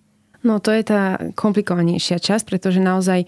No 0.45 0.61
to 0.61 0.69
je 0.69 0.83
tá 0.85 1.17
komplikovanejšia 1.33 2.21
časť, 2.21 2.45
pretože 2.45 2.77
naozaj 2.77 3.25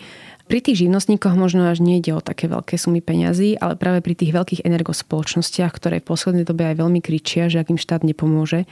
pri 0.50 0.66
tých 0.66 0.82
živnostníkoch 0.86 1.38
možno 1.38 1.70
až 1.70 1.78
nejde 1.78 2.10
o 2.18 2.26
také 2.26 2.50
veľké 2.50 2.74
sumy 2.74 3.06
peňazí, 3.06 3.62
ale 3.62 3.78
práve 3.78 4.02
pri 4.02 4.18
tých 4.18 4.34
veľkých 4.34 4.66
energospoločnostiach, 4.66 5.70
ktoré 5.70 6.02
v 6.02 6.10
poslednej 6.10 6.42
dobe 6.42 6.66
aj 6.66 6.82
veľmi 6.82 7.06
kričia, 7.06 7.54
že 7.54 7.62
ak 7.62 7.70
im 7.70 7.78
štát 7.78 8.02
nepomôže, 8.02 8.66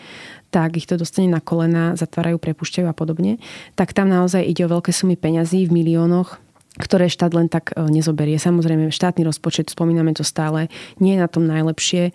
tak 0.50 0.74
ich 0.74 0.90
to 0.90 0.98
dostane 0.98 1.30
na 1.30 1.38
kolena, 1.38 1.94
zatvárajú, 1.94 2.42
prepušťajú 2.42 2.88
a 2.90 2.98
podobne, 2.98 3.38
tak 3.78 3.94
tam 3.94 4.10
naozaj 4.10 4.42
ide 4.42 4.66
o 4.66 4.74
veľké 4.74 4.90
sumy 4.90 5.22
peňazí 5.22 5.70
v 5.70 5.78
miliónoch, 5.78 6.42
ktoré 6.82 7.14
štát 7.14 7.38
len 7.38 7.46
tak 7.46 7.74
e, 7.74 7.86
nezoberie. 7.90 8.42
Samozrejme, 8.42 8.90
štátny 8.90 9.22
rozpočet, 9.26 9.70
spomíname 9.70 10.18
to 10.18 10.26
stále, 10.26 10.74
nie 10.98 11.14
je 11.18 11.22
na 11.22 11.30
tom 11.30 11.46
najlepšie, 11.46 12.10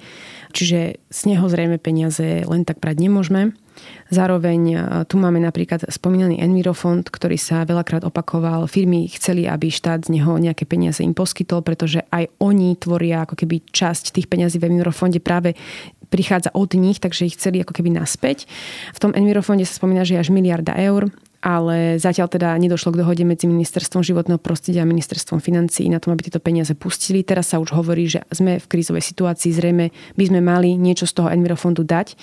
čiže 0.54 1.02
z 1.06 1.20
neho 1.30 1.46
zrejme 1.46 1.78
peniaze 1.78 2.42
len 2.46 2.66
tak 2.66 2.82
brať 2.82 2.98
nemôžeme. 2.98 3.54
Zároveň 4.12 4.60
e, 4.68 4.76
tu 5.08 5.16
máme 5.16 5.40
napríklad 5.40 5.88
spomínaný 5.88 6.40
Envirofond, 6.44 7.08
ktorý 7.08 7.40
sa 7.40 7.64
veľakrát 7.64 8.04
opakoval. 8.04 8.68
Firmy 8.68 9.08
chceli, 9.08 9.48
aby 9.48 9.72
štát 9.72 10.06
z 10.06 10.20
neho 10.20 10.36
nejaké 10.36 10.68
peniaze 10.68 11.00
im 11.00 11.16
poskytol, 11.16 11.64
pretože 11.64 12.04
aj 12.12 12.28
oni 12.40 12.76
tvoria 12.76 13.24
ako 13.24 13.34
keby 13.40 13.64
časť 13.72 14.12
tých 14.12 14.28
peniazí 14.28 14.60
v 14.60 14.68
Envirofonde 14.68 15.18
práve 15.18 15.56
prichádza 16.12 16.52
od 16.52 16.76
nich, 16.76 17.00
takže 17.00 17.24
ich 17.24 17.40
chceli 17.40 17.64
ako 17.64 17.72
keby 17.72 17.88
naspäť. 17.96 18.44
V 18.92 18.98
tom 19.00 19.16
Envirofonde 19.16 19.64
sa 19.64 19.80
spomína, 19.80 20.04
že 20.04 20.20
až 20.20 20.28
miliarda 20.28 20.76
eur 20.76 21.08
ale 21.42 21.98
zatiaľ 21.98 22.30
teda 22.30 22.54
nedošlo 22.54 22.94
k 22.94 23.00
dohode 23.02 23.26
medzi 23.26 23.50
ministerstvom 23.50 24.06
životného 24.06 24.38
prostredia 24.38 24.86
a 24.86 24.88
ministerstvom 24.88 25.42
financií 25.42 25.90
na 25.90 25.98
tom, 25.98 26.14
aby 26.14 26.30
tieto 26.30 26.38
peniaze 26.38 26.72
pustili. 26.78 27.26
Teraz 27.26 27.50
sa 27.50 27.58
už 27.58 27.74
hovorí, 27.74 28.06
že 28.06 28.22
sme 28.30 28.62
v 28.62 28.66
krízovej 28.70 29.02
situácii, 29.02 29.50
zrejme 29.50 29.90
by 30.14 30.24
sme 30.30 30.40
mali 30.40 30.78
niečo 30.78 31.10
z 31.10 31.18
toho 31.18 31.28
Envirofondu 31.34 31.82
dať. 31.82 32.14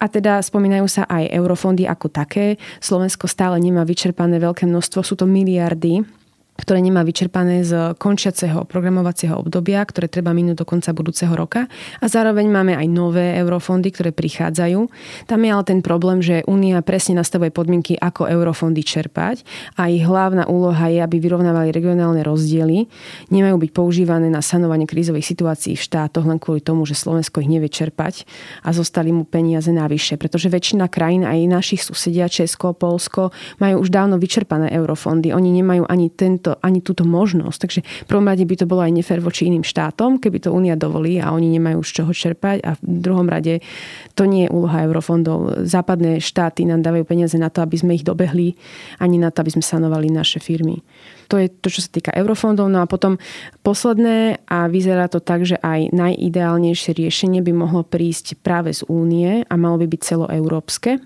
A 0.00 0.08
teda 0.08 0.40
spomínajú 0.40 0.88
sa 0.88 1.04
aj 1.04 1.28
eurofondy 1.28 1.84
ako 1.84 2.08
také. 2.08 2.56
Slovensko 2.80 3.28
stále 3.28 3.60
nemá 3.60 3.84
vyčerpané 3.84 4.40
veľké 4.40 4.64
množstvo, 4.64 5.04
sú 5.04 5.14
to 5.14 5.28
miliardy 5.28 6.23
ktoré 6.54 6.78
nemá 6.78 7.02
vyčerpané 7.02 7.66
z 7.66 7.98
končiaceho 7.98 8.62
programovacieho 8.64 9.34
obdobia, 9.34 9.82
ktoré 9.82 10.06
treba 10.06 10.30
minúť 10.30 10.62
do 10.62 10.66
konca 10.68 10.94
budúceho 10.94 11.34
roka. 11.34 11.66
A 11.98 12.06
zároveň 12.06 12.46
máme 12.46 12.78
aj 12.78 12.86
nové 12.86 13.34
eurofondy, 13.34 13.90
ktoré 13.90 14.14
prichádzajú. 14.14 14.86
Tam 15.26 15.40
je 15.42 15.50
ale 15.50 15.64
ten 15.66 15.82
problém, 15.82 16.22
že 16.22 16.46
Únia 16.46 16.78
presne 16.86 17.18
nastavuje 17.18 17.50
podmienky, 17.50 17.98
ako 17.98 18.30
eurofondy 18.30 18.86
čerpať 18.86 19.42
a 19.74 19.90
ich 19.90 20.06
hlavná 20.06 20.46
úloha 20.46 20.86
je, 20.86 21.02
aby 21.02 21.18
vyrovnávali 21.18 21.74
regionálne 21.74 22.22
rozdiely. 22.22 22.86
Nemajú 23.34 23.56
byť 23.58 23.70
používané 23.74 24.30
na 24.30 24.38
sanovanie 24.38 24.86
krízových 24.86 25.26
situácií 25.26 25.74
v 25.74 25.82
štátoch 25.82 26.22
len 26.22 26.38
kvôli 26.38 26.62
tomu, 26.62 26.86
že 26.86 26.94
Slovensko 26.94 27.42
ich 27.42 27.50
nevie 27.50 27.66
čerpať 27.66 28.22
a 28.62 28.70
zostali 28.70 29.10
mu 29.10 29.26
peniaze 29.26 29.74
navyše. 29.74 30.14
Pretože 30.14 30.46
väčšina 30.46 30.86
krajín, 30.86 31.26
aj 31.26 31.50
našich 31.50 31.82
susedia, 31.82 32.30
Česko, 32.30 32.78
Polsko, 32.78 33.34
majú 33.58 33.82
už 33.82 33.90
dávno 33.90 34.22
vyčerpané 34.22 34.70
eurofondy. 34.70 35.34
Oni 35.34 35.50
nemajú 35.50 35.90
ani 35.90 36.14
ten 36.14 36.43
tento, 36.44 36.60
ani 36.60 36.84
túto 36.84 37.08
možnosť. 37.08 37.58
Takže 37.64 37.80
v 37.80 38.06
prvom 38.06 38.28
rade 38.28 38.44
by 38.44 38.54
to 38.60 38.68
bolo 38.68 38.84
aj 38.84 38.92
nefér 38.92 39.24
voči 39.24 39.48
iným 39.48 39.64
štátom, 39.64 40.20
keby 40.20 40.44
to 40.44 40.52
Únia 40.52 40.76
dovolí 40.76 41.16
a 41.16 41.32
oni 41.32 41.48
nemajú 41.56 41.80
z 41.80 41.90
čoho 41.96 42.12
čerpať. 42.12 42.60
A 42.60 42.76
v 42.76 42.80
druhom 42.84 43.24
rade 43.24 43.64
to 44.12 44.28
nie 44.28 44.44
je 44.44 44.52
úloha 44.52 44.84
eurofondov. 44.84 45.64
Západné 45.64 46.20
štáty 46.20 46.68
nám 46.68 46.84
dávajú 46.84 47.08
peniaze 47.08 47.40
na 47.40 47.48
to, 47.48 47.64
aby 47.64 47.80
sme 47.80 47.96
ich 47.96 48.04
dobehli, 48.04 48.52
ani 49.00 49.16
na 49.16 49.32
to, 49.32 49.40
aby 49.40 49.56
sme 49.56 49.64
sanovali 49.64 50.12
naše 50.12 50.36
firmy. 50.36 50.84
To 51.32 51.40
je 51.40 51.48
to, 51.48 51.72
čo 51.72 51.80
sa 51.80 51.88
týka 51.88 52.12
eurofondov. 52.12 52.68
No 52.68 52.84
a 52.84 52.86
potom 52.86 53.16
posledné 53.64 54.44
a 54.44 54.68
vyzerá 54.68 55.08
to 55.08 55.24
tak, 55.24 55.48
že 55.48 55.56
aj 55.64 55.96
najideálnejšie 55.96 56.92
riešenie 56.92 57.40
by 57.40 57.56
mohlo 57.56 57.80
prísť 57.80 58.36
práve 58.44 58.76
z 58.76 58.84
únie 58.92 59.48
a 59.48 59.54
malo 59.56 59.80
by 59.80 59.88
byť 59.88 60.00
celoeurópske. 60.04 61.00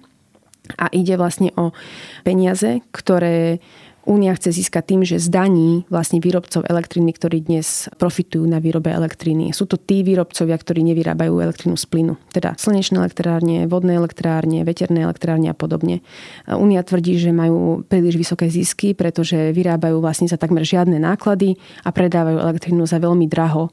A 0.77 0.93
ide 0.93 1.17
vlastne 1.17 1.49
o 1.57 1.73
peniaze, 2.29 2.85
ktoré 2.93 3.57
Únia 4.09 4.33
chce 4.33 4.57
získať 4.57 4.85
tým, 4.89 5.03
že 5.05 5.21
zdaní 5.21 5.85
vlastne 5.93 6.17
výrobcov 6.17 6.65
elektriny, 6.65 7.13
ktorí 7.13 7.45
dnes 7.45 7.93
profitujú 8.01 8.41
na 8.49 8.57
výrobe 8.57 8.89
elektriny. 8.89 9.53
Sú 9.53 9.69
to 9.69 9.77
tí 9.77 10.01
výrobcovia, 10.01 10.57
ktorí 10.57 10.81
nevyrábajú 10.81 11.37
elektrinu 11.37 11.77
z 11.77 11.85
plynu. 11.85 12.17
Teda 12.33 12.57
slnečné 12.57 13.05
elektrárne, 13.05 13.69
vodné 13.69 14.01
elektrárne, 14.01 14.65
veterné 14.65 15.05
elektrárne 15.05 15.53
a 15.53 15.57
podobne. 15.57 16.01
Únia 16.49 16.81
tvrdí, 16.81 17.21
že 17.21 17.37
majú 17.37 17.85
príliš 17.85 18.17
vysoké 18.17 18.49
zisky, 18.49 18.97
pretože 18.97 19.53
vyrábajú 19.53 20.01
vlastne 20.01 20.25
za 20.25 20.41
takmer 20.41 20.65
žiadne 20.65 20.97
náklady 20.97 21.61
a 21.85 21.93
predávajú 21.93 22.41
elektrinu 22.41 22.89
za 22.89 22.97
veľmi 22.97 23.29
draho 23.29 23.69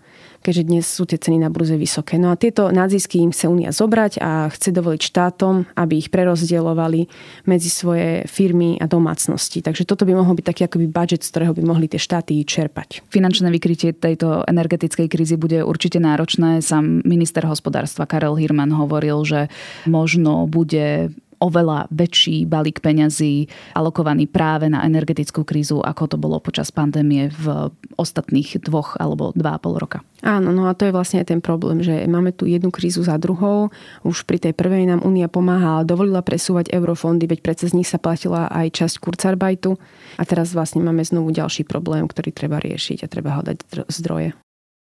keďže 0.45 0.69
dnes 0.69 0.85
sú 0.85 1.09
tie 1.09 1.17
ceny 1.17 1.41
na 1.41 1.49
burze 1.49 1.73
vysoké. 1.73 2.21
No 2.21 2.29
a 2.29 2.37
tieto 2.37 2.69
nadzisky 2.69 3.17
im 3.17 3.33
chce 3.33 3.49
Únia 3.49 3.73
zobrať 3.73 4.21
a 4.21 4.53
chce 4.53 4.69
dovoliť 4.69 5.01
štátom, 5.01 5.65
aby 5.73 5.97
ich 5.97 6.13
prerozdielovali 6.13 7.09
medzi 7.49 7.73
svoje 7.73 8.29
firmy 8.29 8.77
a 8.77 8.85
domácnosti. 8.85 9.65
Takže 9.65 9.89
toto 9.89 10.05
by 10.05 10.13
mohol 10.13 10.37
byť 10.37 10.45
taký 10.45 10.61
akoby 10.69 10.85
budget, 10.85 11.25
z 11.25 11.33
ktorého 11.33 11.57
by 11.57 11.63
mohli 11.65 11.89
tie 11.89 11.97
štáty 11.97 12.37
čerpať. 12.45 13.01
Finančné 13.09 13.49
vykrytie 13.49 13.97
tejto 13.97 14.45
energetickej 14.45 15.09
krízy 15.09 15.33
bude 15.41 15.65
určite 15.65 15.97
náročné. 15.97 16.61
Sam 16.61 17.01
minister 17.01 17.41
hospodárstva 17.49 18.05
Karel 18.05 18.37
Hirman 18.37 18.69
hovoril, 18.69 19.25
že 19.25 19.49
možno 19.89 20.45
bude 20.45 21.09
oveľa 21.39 21.87
väčší 21.91 22.47
balík 22.47 22.79
peňazí 22.79 23.47
alokovaný 23.75 24.27
práve 24.29 24.71
na 24.71 24.83
energetickú 24.87 25.43
krízu, 25.43 25.81
ako 25.81 26.15
to 26.15 26.17
bolo 26.19 26.39
počas 26.39 26.71
pandémie 26.71 27.31
v 27.31 27.71
ostatných 27.99 28.61
dvoch 28.63 28.99
alebo 28.99 29.31
dva 29.35 29.55
a 29.55 29.61
pol 29.61 29.79
roka. 29.79 30.03
Áno, 30.25 30.49
no 30.49 30.65
a 30.65 30.73
to 30.73 30.89
je 30.89 30.95
vlastne 30.95 31.21
aj 31.21 31.29
ten 31.29 31.41
problém, 31.43 31.85
že 31.85 32.09
máme 32.09 32.33
tu 32.33 32.49
jednu 32.49 32.73
krízu 32.73 33.05
za 33.05 33.19
druhou. 33.21 33.69
Už 34.01 34.25
pri 34.25 34.41
tej 34.41 34.57
prvej 34.57 34.89
nám 34.89 35.05
Únia 35.05 35.29
pomáhala, 35.29 35.85
dovolila 35.85 36.25
presúvať 36.25 36.73
eurofondy, 36.73 37.29
veď 37.29 37.39
predsa 37.45 37.69
z 37.69 37.77
nich 37.77 37.89
sa 37.89 38.01
platila 38.01 38.49
aj 38.49 38.73
časť 38.73 38.95
Kurzarbeitu. 39.03 39.77
A 40.17 40.23
teraz 40.25 40.55
vlastne 40.55 40.81
máme 40.81 41.05
znovu 41.05 41.29
ďalší 41.29 41.67
problém, 41.67 42.09
ktorý 42.09 42.33
treba 42.33 42.57
riešiť 42.57 43.05
a 43.05 43.11
treba 43.11 43.37
hľadať 43.37 43.85
zdroje. 43.91 44.33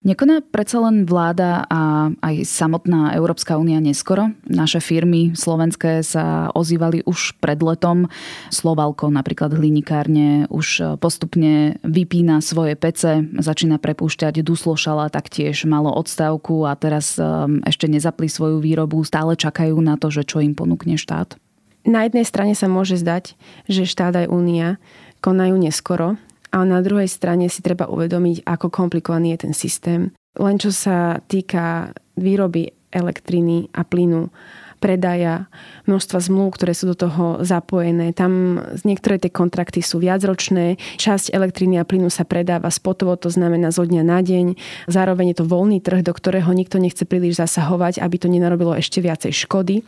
Nekoná 0.05 0.45
predsa 0.45 0.85
len 0.85 1.09
vláda 1.09 1.65
a 1.65 2.13
aj 2.21 2.45
samotná 2.45 3.17
Európska 3.17 3.57
únia 3.57 3.81
neskoro. 3.81 4.37
Naše 4.45 4.77
firmy 4.77 5.33
slovenské 5.33 6.05
sa 6.05 6.53
ozývali 6.53 7.01
už 7.09 7.41
pred 7.41 7.57
letom. 7.57 8.05
Slovalko, 8.53 9.09
napríklad 9.09 9.57
hlinikárne, 9.57 10.45
už 10.53 11.01
postupne 11.01 11.81
vypína 11.81 12.37
svoje 12.45 12.77
pece, 12.77 13.25
začína 13.33 13.81
prepúšťať 13.81 14.45
Duslošala, 14.45 15.09
taktiež 15.09 15.65
malo 15.65 15.89
odstavku 15.89 16.69
a 16.69 16.77
teraz 16.77 17.17
um, 17.17 17.65
ešte 17.65 17.89
nezapli 17.89 18.29
svoju 18.29 18.61
výrobu. 18.61 19.01
Stále 19.01 19.33
čakajú 19.33 19.73
na 19.81 19.97
to, 19.97 20.13
že 20.13 20.21
čo 20.21 20.37
im 20.37 20.53
ponúkne 20.53 21.01
štát? 21.01 21.33
Na 21.81 22.05
jednej 22.05 22.29
strane 22.29 22.53
sa 22.53 22.69
môže 22.69 23.01
zdať, 23.01 23.33
že 23.65 23.89
štát 23.89 24.13
aj 24.21 24.27
únia 24.29 24.77
konajú 25.25 25.57
neskoro, 25.57 26.21
ale 26.55 26.65
na 26.71 26.79
druhej 26.79 27.11
strane 27.11 27.51
si 27.51 27.59
treba 27.59 27.91
uvedomiť, 27.91 28.47
ako 28.47 28.71
komplikovaný 28.71 29.35
je 29.35 29.39
ten 29.43 29.53
systém. 29.53 30.01
Len 30.39 30.55
čo 30.55 30.71
sa 30.71 31.19
týka 31.27 31.91
výroby 32.15 32.71
elektriny 32.95 33.67
a 33.75 33.83
plynu, 33.83 34.31
predaja, 34.79 35.51
množstva 35.83 36.19
zmluv, 36.23 36.55
ktoré 36.55 36.71
sú 36.71 36.95
do 36.95 36.95
toho 36.95 37.43
zapojené. 37.43 38.15
Tam 38.15 38.61
niektoré 38.87 39.19
tie 39.19 39.31
kontrakty 39.33 39.83
sú 39.83 39.99
viacročné, 39.99 40.79
časť 40.95 41.35
elektriny 41.35 41.75
a 41.75 41.87
plynu 41.87 42.07
sa 42.07 42.23
predáva 42.23 42.71
spotovo, 42.71 43.19
to 43.19 43.27
znamená 43.27 43.75
zo 43.75 43.83
dňa 43.83 44.03
na 44.05 44.23
deň. 44.23 44.55
Zároveň 44.87 45.35
je 45.35 45.37
to 45.43 45.49
voľný 45.49 45.83
trh, 45.83 46.05
do 46.05 46.15
ktorého 46.15 46.47
nikto 46.55 46.79
nechce 46.79 47.03
príliš 47.03 47.35
zasahovať, 47.41 47.99
aby 47.99 48.15
to 48.15 48.31
nenarobilo 48.31 48.71
ešte 48.77 49.03
viacej 49.03 49.35
škody 49.35 49.83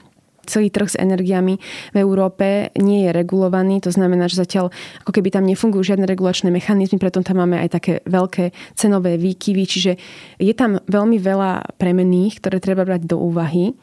celý 0.47 0.71
trh 0.71 0.95
s 0.95 0.97
energiami 0.97 1.59
v 1.93 1.97
Európe 1.99 2.71
nie 2.79 3.05
je 3.05 3.11
regulovaný. 3.11 3.83
To 3.83 3.91
znamená, 3.91 4.31
že 4.31 4.39
zatiaľ 4.39 4.71
ako 5.03 5.11
keby 5.11 5.29
tam 5.29 5.43
nefungujú 5.45 5.93
žiadne 5.93 6.07
regulačné 6.07 6.49
mechanizmy, 6.49 6.97
preto 6.97 7.21
tam 7.21 7.43
máme 7.43 7.59
aj 7.59 7.69
také 7.75 7.93
veľké 8.07 8.55
cenové 8.73 9.19
výkyvy. 9.19 9.63
Čiže 9.67 9.91
je 10.39 10.53
tam 10.55 10.79
veľmi 10.87 11.19
veľa 11.19 11.77
premenných, 11.77 12.39
ktoré 12.39 12.57
treba 12.63 12.87
brať 12.87 13.05
do 13.05 13.19
úvahy 13.19 13.75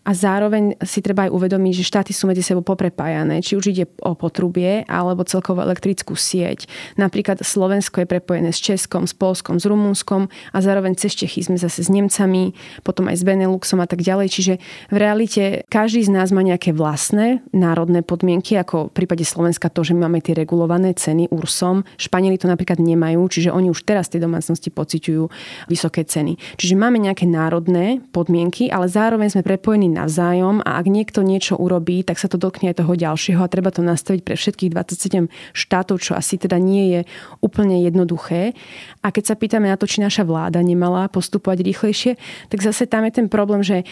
a 0.00 0.16
zároveň 0.16 0.80
si 0.80 1.04
treba 1.04 1.28
aj 1.28 1.34
uvedomiť, 1.36 1.72
že 1.76 1.84
štáty 1.84 2.12
sú 2.16 2.24
medzi 2.24 2.40
sebou 2.40 2.64
poprepájané, 2.64 3.44
či 3.44 3.54
už 3.54 3.70
ide 3.70 3.84
o 4.00 4.16
potrubie 4.16 4.88
alebo 4.88 5.28
celkovú 5.28 5.60
elektrickú 5.60 6.16
sieť. 6.16 6.64
Napríklad 6.96 7.44
Slovensko 7.44 8.00
je 8.02 8.08
prepojené 8.08 8.50
s 8.50 8.64
Českom, 8.64 9.04
s 9.04 9.12
Polskom, 9.12 9.60
s 9.60 9.68
Rumúnskom 9.68 10.32
a 10.56 10.58
zároveň 10.64 10.96
cez 10.96 11.12
Čechy 11.12 11.44
sme 11.44 11.60
zase 11.60 11.84
s 11.84 11.92
Nemcami, 11.92 12.56
potom 12.80 13.12
aj 13.12 13.20
s 13.20 13.26
Beneluxom 13.28 13.84
a 13.84 13.86
tak 13.86 14.00
ďalej. 14.00 14.32
Čiže 14.32 14.54
v 14.88 14.96
realite 14.96 15.68
každý 15.68 16.00
z 16.08 16.10
nás 16.16 16.32
má 16.32 16.40
nejaké 16.40 16.72
vlastné 16.72 17.44
národné 17.52 18.00
podmienky, 18.00 18.56
ako 18.56 18.88
v 18.88 19.04
prípade 19.04 19.28
Slovenska 19.28 19.68
to, 19.68 19.84
že 19.84 19.92
my 19.92 20.08
máme 20.08 20.24
tie 20.24 20.32
regulované 20.32 20.96
ceny 20.96 21.28
URSom. 21.28 21.84
Španieli 22.00 22.40
to 22.40 22.48
napríklad 22.48 22.80
nemajú, 22.80 23.20
čiže 23.28 23.52
oni 23.52 23.68
už 23.68 23.84
teraz 23.84 24.08
tie 24.08 24.16
domácnosti 24.16 24.72
pociťujú 24.72 25.22
vysoké 25.68 26.08
ceny. 26.08 26.40
Čiže 26.56 26.74
máme 26.80 26.96
nejaké 26.96 27.28
národné 27.28 28.00
podmienky, 28.16 28.72
ale 28.72 28.88
zároveň 28.88 29.28
sme 29.28 29.44
prepojení 29.44 29.90
navzájom 30.00 30.64
a 30.64 30.80
ak 30.80 30.86
niekto 30.88 31.20
niečo 31.20 31.60
urobí, 31.60 32.00
tak 32.00 32.16
sa 32.16 32.26
to 32.26 32.40
dotkne 32.40 32.72
aj 32.72 32.80
toho 32.80 32.92
ďalšieho 32.96 33.40
a 33.44 33.52
treba 33.52 33.68
to 33.68 33.84
nastaviť 33.84 34.22
pre 34.24 34.34
všetkých 34.34 34.72
27 34.72 35.28
štátov, 35.52 36.00
čo 36.00 36.16
asi 36.16 36.40
teda 36.40 36.56
nie 36.56 36.96
je 36.96 37.00
úplne 37.44 37.84
jednoduché. 37.84 38.56
A 39.04 39.12
keď 39.12 39.34
sa 39.34 39.38
pýtame 39.38 39.68
na 39.68 39.76
to, 39.76 39.84
či 39.84 40.00
naša 40.00 40.24
vláda 40.24 40.64
nemala 40.64 41.12
postupovať 41.12 41.60
rýchlejšie, 41.60 42.12
tak 42.48 42.64
zase 42.64 42.88
tam 42.88 43.04
je 43.04 43.12
ten 43.20 43.26
problém, 43.28 43.60
že 43.60 43.84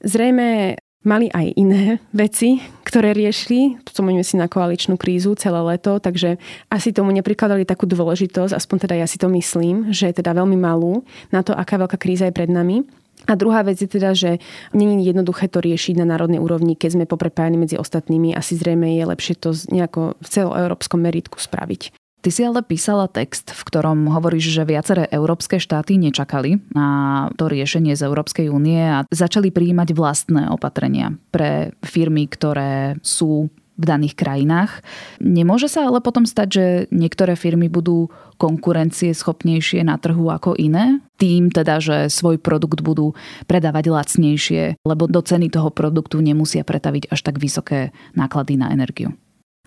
zrejme 0.00 0.80
mali 1.00 1.32
aj 1.32 1.46
iné 1.56 1.96
veci, 2.12 2.60
ktoré 2.84 3.16
riešili. 3.16 3.80
Spomeňme 3.84 4.24
si 4.24 4.36
na 4.36 4.48
koaličnú 4.48 5.00
krízu 5.00 5.32
celé 5.36 5.60
leto, 5.64 5.96
takže 6.00 6.36
asi 6.68 6.92
tomu 6.92 7.12
neprikladali 7.12 7.64
takú 7.64 7.88
dôležitosť, 7.88 8.52
aspoň 8.52 8.76
teda 8.88 8.94
ja 9.00 9.06
si 9.08 9.16
to 9.16 9.28
myslím, 9.32 9.92
že 9.92 10.12
je 10.12 10.18
teda 10.20 10.36
veľmi 10.36 10.56
malú 10.60 11.04
na 11.32 11.40
to, 11.40 11.56
aká 11.56 11.80
veľká 11.80 11.96
kríza 11.96 12.28
je 12.28 12.36
pred 12.36 12.50
nami. 12.50 12.84
A 13.30 13.38
druhá 13.38 13.62
vec 13.62 13.78
je 13.78 13.86
teda, 13.86 14.10
že 14.10 14.42
není 14.74 15.06
jednoduché 15.06 15.46
to 15.46 15.62
riešiť 15.62 16.02
na 16.02 16.06
národnej 16.10 16.42
úrovni, 16.42 16.74
keď 16.74 16.98
sme 16.98 17.04
poprepájani 17.06 17.62
medzi 17.62 17.76
ostatnými. 17.78 18.34
Asi 18.34 18.58
zrejme 18.58 18.90
je 18.98 19.04
lepšie 19.06 19.38
to 19.38 19.54
nejako 19.70 20.18
v 20.18 20.26
celoeurópskom 20.26 20.98
meritku 20.98 21.38
spraviť. 21.38 21.94
Ty 22.20 22.28
si 22.28 22.44
ale 22.44 22.60
písala 22.60 23.08
text, 23.08 23.48
v 23.48 23.62
ktorom 23.64 24.12
hovoríš, 24.12 24.52
že 24.52 24.68
viaceré 24.68 25.08
európske 25.08 25.56
štáty 25.56 25.96
nečakali 25.96 26.60
na 26.76 27.30
to 27.40 27.48
riešenie 27.48 27.96
z 27.96 28.04
Európskej 28.04 28.52
únie 28.52 28.76
a 28.76 29.08
začali 29.08 29.48
prijímať 29.48 29.96
vlastné 29.96 30.52
opatrenia 30.52 31.16
pre 31.32 31.72
firmy, 31.80 32.28
ktoré 32.28 33.00
sú 33.00 33.48
v 33.80 33.88
daných 33.88 34.14
krajinách. 34.14 34.84
Nemôže 35.24 35.72
sa 35.72 35.88
ale 35.88 36.04
potom 36.04 36.28
stať, 36.28 36.48
že 36.52 36.64
niektoré 36.92 37.32
firmy 37.34 37.72
budú 37.72 38.12
konkurencie 38.36 39.16
schopnejšie 39.16 39.80
na 39.80 39.96
trhu 39.96 40.28
ako 40.28 40.52
iné? 40.60 41.00
Tým 41.16 41.48
teda, 41.48 41.80
že 41.80 41.96
svoj 42.12 42.36
produkt 42.36 42.84
budú 42.84 43.16
predávať 43.48 43.88
lacnejšie, 43.88 44.76
lebo 44.84 45.08
do 45.08 45.24
ceny 45.24 45.48
toho 45.48 45.72
produktu 45.72 46.20
nemusia 46.20 46.64
pretaviť 46.64 47.08
až 47.08 47.20
tak 47.24 47.40
vysoké 47.40 47.96
náklady 48.12 48.60
na 48.60 48.72
energiu. 48.72 49.16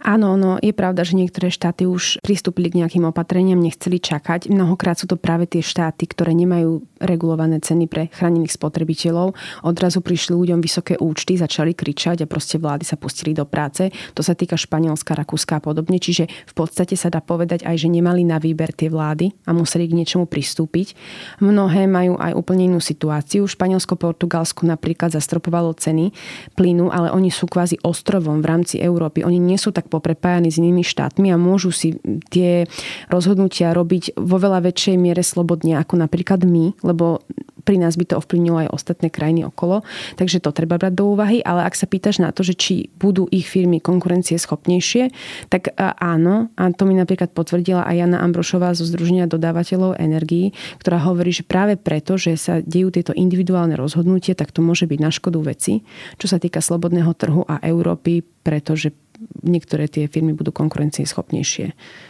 Áno, 0.03 0.35
no 0.35 0.59
je 0.59 0.75
pravda, 0.75 1.07
že 1.07 1.15
niektoré 1.15 1.47
štáty 1.47 1.87
už 1.87 2.19
pristúpili 2.19 2.67
k 2.67 2.83
nejakým 2.83 3.07
opatreniam, 3.07 3.55
nechceli 3.55 4.03
čakať. 4.03 4.51
Mnohokrát 4.51 4.99
sú 4.99 5.07
to 5.07 5.15
práve 5.15 5.47
tie 5.47 5.63
štáty, 5.63 6.03
ktoré 6.11 6.35
nemajú 6.35 6.83
regulované 7.03 7.59
ceny 7.59 7.85
pre 7.91 8.07
chránených 8.09 8.55
spotrebiteľov. 8.55 9.35
Odrazu 9.67 9.99
prišli 9.99 10.33
ľuďom 10.33 10.59
vysoké 10.63 10.95
účty, 10.97 11.35
začali 11.35 11.75
kričať 11.75 12.23
a 12.23 12.29
proste 12.29 12.57
vlády 12.57 12.87
sa 12.87 12.95
pustili 12.95 13.35
do 13.35 13.43
práce. 13.43 13.91
To 14.15 14.23
sa 14.23 14.33
týka 14.33 14.55
Španielska, 14.55 15.13
Rakúska 15.13 15.59
a 15.59 15.61
podobne. 15.61 15.99
Čiže 15.99 16.25
v 16.27 16.53
podstate 16.55 16.95
sa 16.95 17.11
dá 17.11 17.19
povedať 17.19 17.67
aj, 17.67 17.75
že 17.75 17.91
nemali 17.91 18.23
na 18.23 18.39
výber 18.39 18.71
tie 18.71 18.87
vlády 18.87 19.35
a 19.45 19.51
museli 19.51 19.85
k 19.85 19.97
niečomu 19.99 20.25
pristúpiť. 20.25 20.95
Mnohé 21.43 21.85
majú 21.85 22.15
aj 22.17 22.33
úplne 22.33 22.71
inú 22.71 22.79
situáciu. 22.79 23.45
Španielsko, 23.45 23.99
Portugalsko 23.99 24.63
napríklad 24.63 25.11
zastropovalo 25.11 25.75
ceny 25.75 26.15
plynu, 26.55 26.89
ale 26.89 27.11
oni 27.11 27.29
sú 27.29 27.45
kvázi 27.45 27.77
ostrovom 27.83 28.39
v 28.39 28.47
rámci 28.47 28.75
Európy. 28.79 29.27
Oni 29.27 29.37
nie 29.37 29.59
sú 29.59 29.75
tak 29.75 29.91
poprepájani 29.91 30.49
s 30.49 30.57
inými 30.63 30.81
štátmi 30.81 31.29
a 31.29 31.37
môžu 31.37 31.75
si 31.75 31.99
tie 32.31 32.63
rozhodnutia 33.11 33.75
robiť 33.75 34.15
vo 34.15 34.37
veľa 34.39 34.63
väčšej 34.63 34.95
miere 34.95 35.21
slobodne 35.25 35.75
ako 35.81 35.99
napríklad 35.99 36.45
my, 36.47 36.77
lebo 36.93 37.25
pri 37.63 37.79
nás 37.79 37.95
by 37.95 38.05
to 38.05 38.19
ovplyvnilo 38.19 38.67
aj 38.67 38.75
ostatné 38.75 39.07
krajiny 39.07 39.47
okolo, 39.47 39.81
takže 40.19 40.43
to 40.43 40.51
treba 40.51 40.75
brať 40.75 40.93
do 40.99 41.15
úvahy, 41.15 41.39
ale 41.41 41.63
ak 41.63 41.79
sa 41.79 41.87
pýtaš 41.87 42.19
na 42.19 42.35
to, 42.35 42.43
že 42.43 42.53
či 42.59 42.75
budú 42.99 43.25
ich 43.31 43.47
firmy 43.47 43.79
konkurencie 43.79 44.35
schopnejšie, 44.35 45.09
tak 45.47 45.71
áno, 45.79 46.51
a 46.59 46.63
to 46.75 46.83
mi 46.83 46.93
napríklad 46.93 47.31
potvrdila 47.31 47.87
aj 47.87 47.95
Jana 48.03 48.19
Ambrošová 48.21 48.75
zo 48.75 48.83
Združenia 48.83 49.31
dodávateľov 49.31 49.95
energií, 49.97 50.51
ktorá 50.83 50.99
hovorí, 51.07 51.31
že 51.31 51.47
práve 51.47 51.79
preto, 51.79 52.19
že 52.19 52.35
sa 52.35 52.59
dejú 52.59 52.91
tieto 52.91 53.15
individuálne 53.15 53.79
rozhodnutie, 53.79 54.35
tak 54.35 54.51
to 54.51 54.59
môže 54.59 54.85
byť 54.85 54.99
na 54.99 55.09
škodu 55.09 55.39
veci, 55.39 55.87
čo 56.19 56.27
sa 56.27 56.37
týka 56.37 56.59
slobodného 56.59 57.15
trhu 57.15 57.47
a 57.47 57.63
Európy, 57.63 58.27
pretože 58.43 58.91
niektoré 59.39 59.87
tie 59.87 60.11
firmy 60.11 60.35
budú 60.35 60.51
konkurencieschopnejšie 60.51 61.65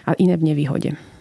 a 0.09 0.11
iné 0.17 0.33
v 0.33 0.49
nevýhode. 0.49 1.12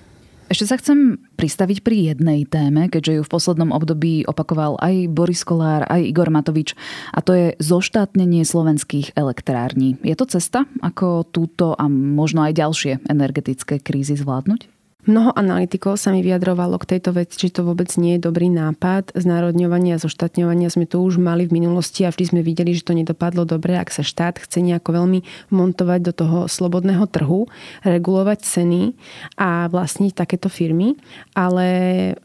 Ešte 0.53 0.69
sa 0.69 0.77
chcem 0.77 1.17
pristaviť 1.41 1.81
pri 1.81 2.12
jednej 2.12 2.45
téme, 2.45 2.93
keďže 2.93 3.12
ju 3.17 3.23
v 3.25 3.33
poslednom 3.33 3.73
období 3.73 4.29
opakoval 4.29 4.77
aj 4.85 5.09
Boris 5.09 5.49
Kolár, 5.49 5.88
aj 5.88 6.05
Igor 6.05 6.29
Matovič, 6.29 6.77
a 7.09 7.25
to 7.25 7.33
je 7.33 7.47
zoštátnenie 7.57 8.45
slovenských 8.45 9.17
elektrární. 9.17 9.97
Je 10.05 10.12
to 10.12 10.29
cesta, 10.29 10.69
ako 10.85 11.25
túto 11.25 11.73
a 11.73 11.88
možno 11.88 12.45
aj 12.45 12.53
ďalšie 12.53 12.93
energetické 13.09 13.81
krízy 13.81 14.12
zvládnuť? 14.12 14.69
Mnoho 15.03 15.35
analytikov 15.35 15.99
sa 15.99 16.15
mi 16.15 16.23
vyjadrovalo 16.23 16.79
k 16.79 16.95
tejto 16.95 17.11
veci, 17.19 17.35
či 17.35 17.51
to 17.51 17.67
vôbec 17.67 17.91
nie 17.99 18.15
je 18.15 18.23
dobrý 18.23 18.47
nápad. 18.47 19.19
Znárodňovania 19.19 19.99
a 19.99 20.03
zoštátňovania 20.03 20.71
sme 20.71 20.87
to 20.87 21.03
už 21.03 21.19
mali 21.19 21.51
v 21.51 21.59
minulosti 21.59 22.07
a 22.07 22.15
vždy 22.15 22.31
sme 22.31 22.41
videli, 22.47 22.71
že 22.71 22.87
to 22.87 22.95
nedopadlo 22.95 23.43
dobre, 23.43 23.75
ak 23.75 23.91
sa 23.91 24.07
štát 24.07 24.38
chce 24.38 24.62
nejako 24.62 25.03
veľmi 25.03 25.27
montovať 25.51 26.01
do 26.07 26.12
toho 26.15 26.38
slobodného 26.47 27.03
trhu, 27.11 27.51
regulovať 27.83 28.47
ceny 28.47 28.95
a 29.43 29.67
vlastniť 29.67 30.15
takéto 30.15 30.47
firmy. 30.47 30.95
Ale 31.35 31.67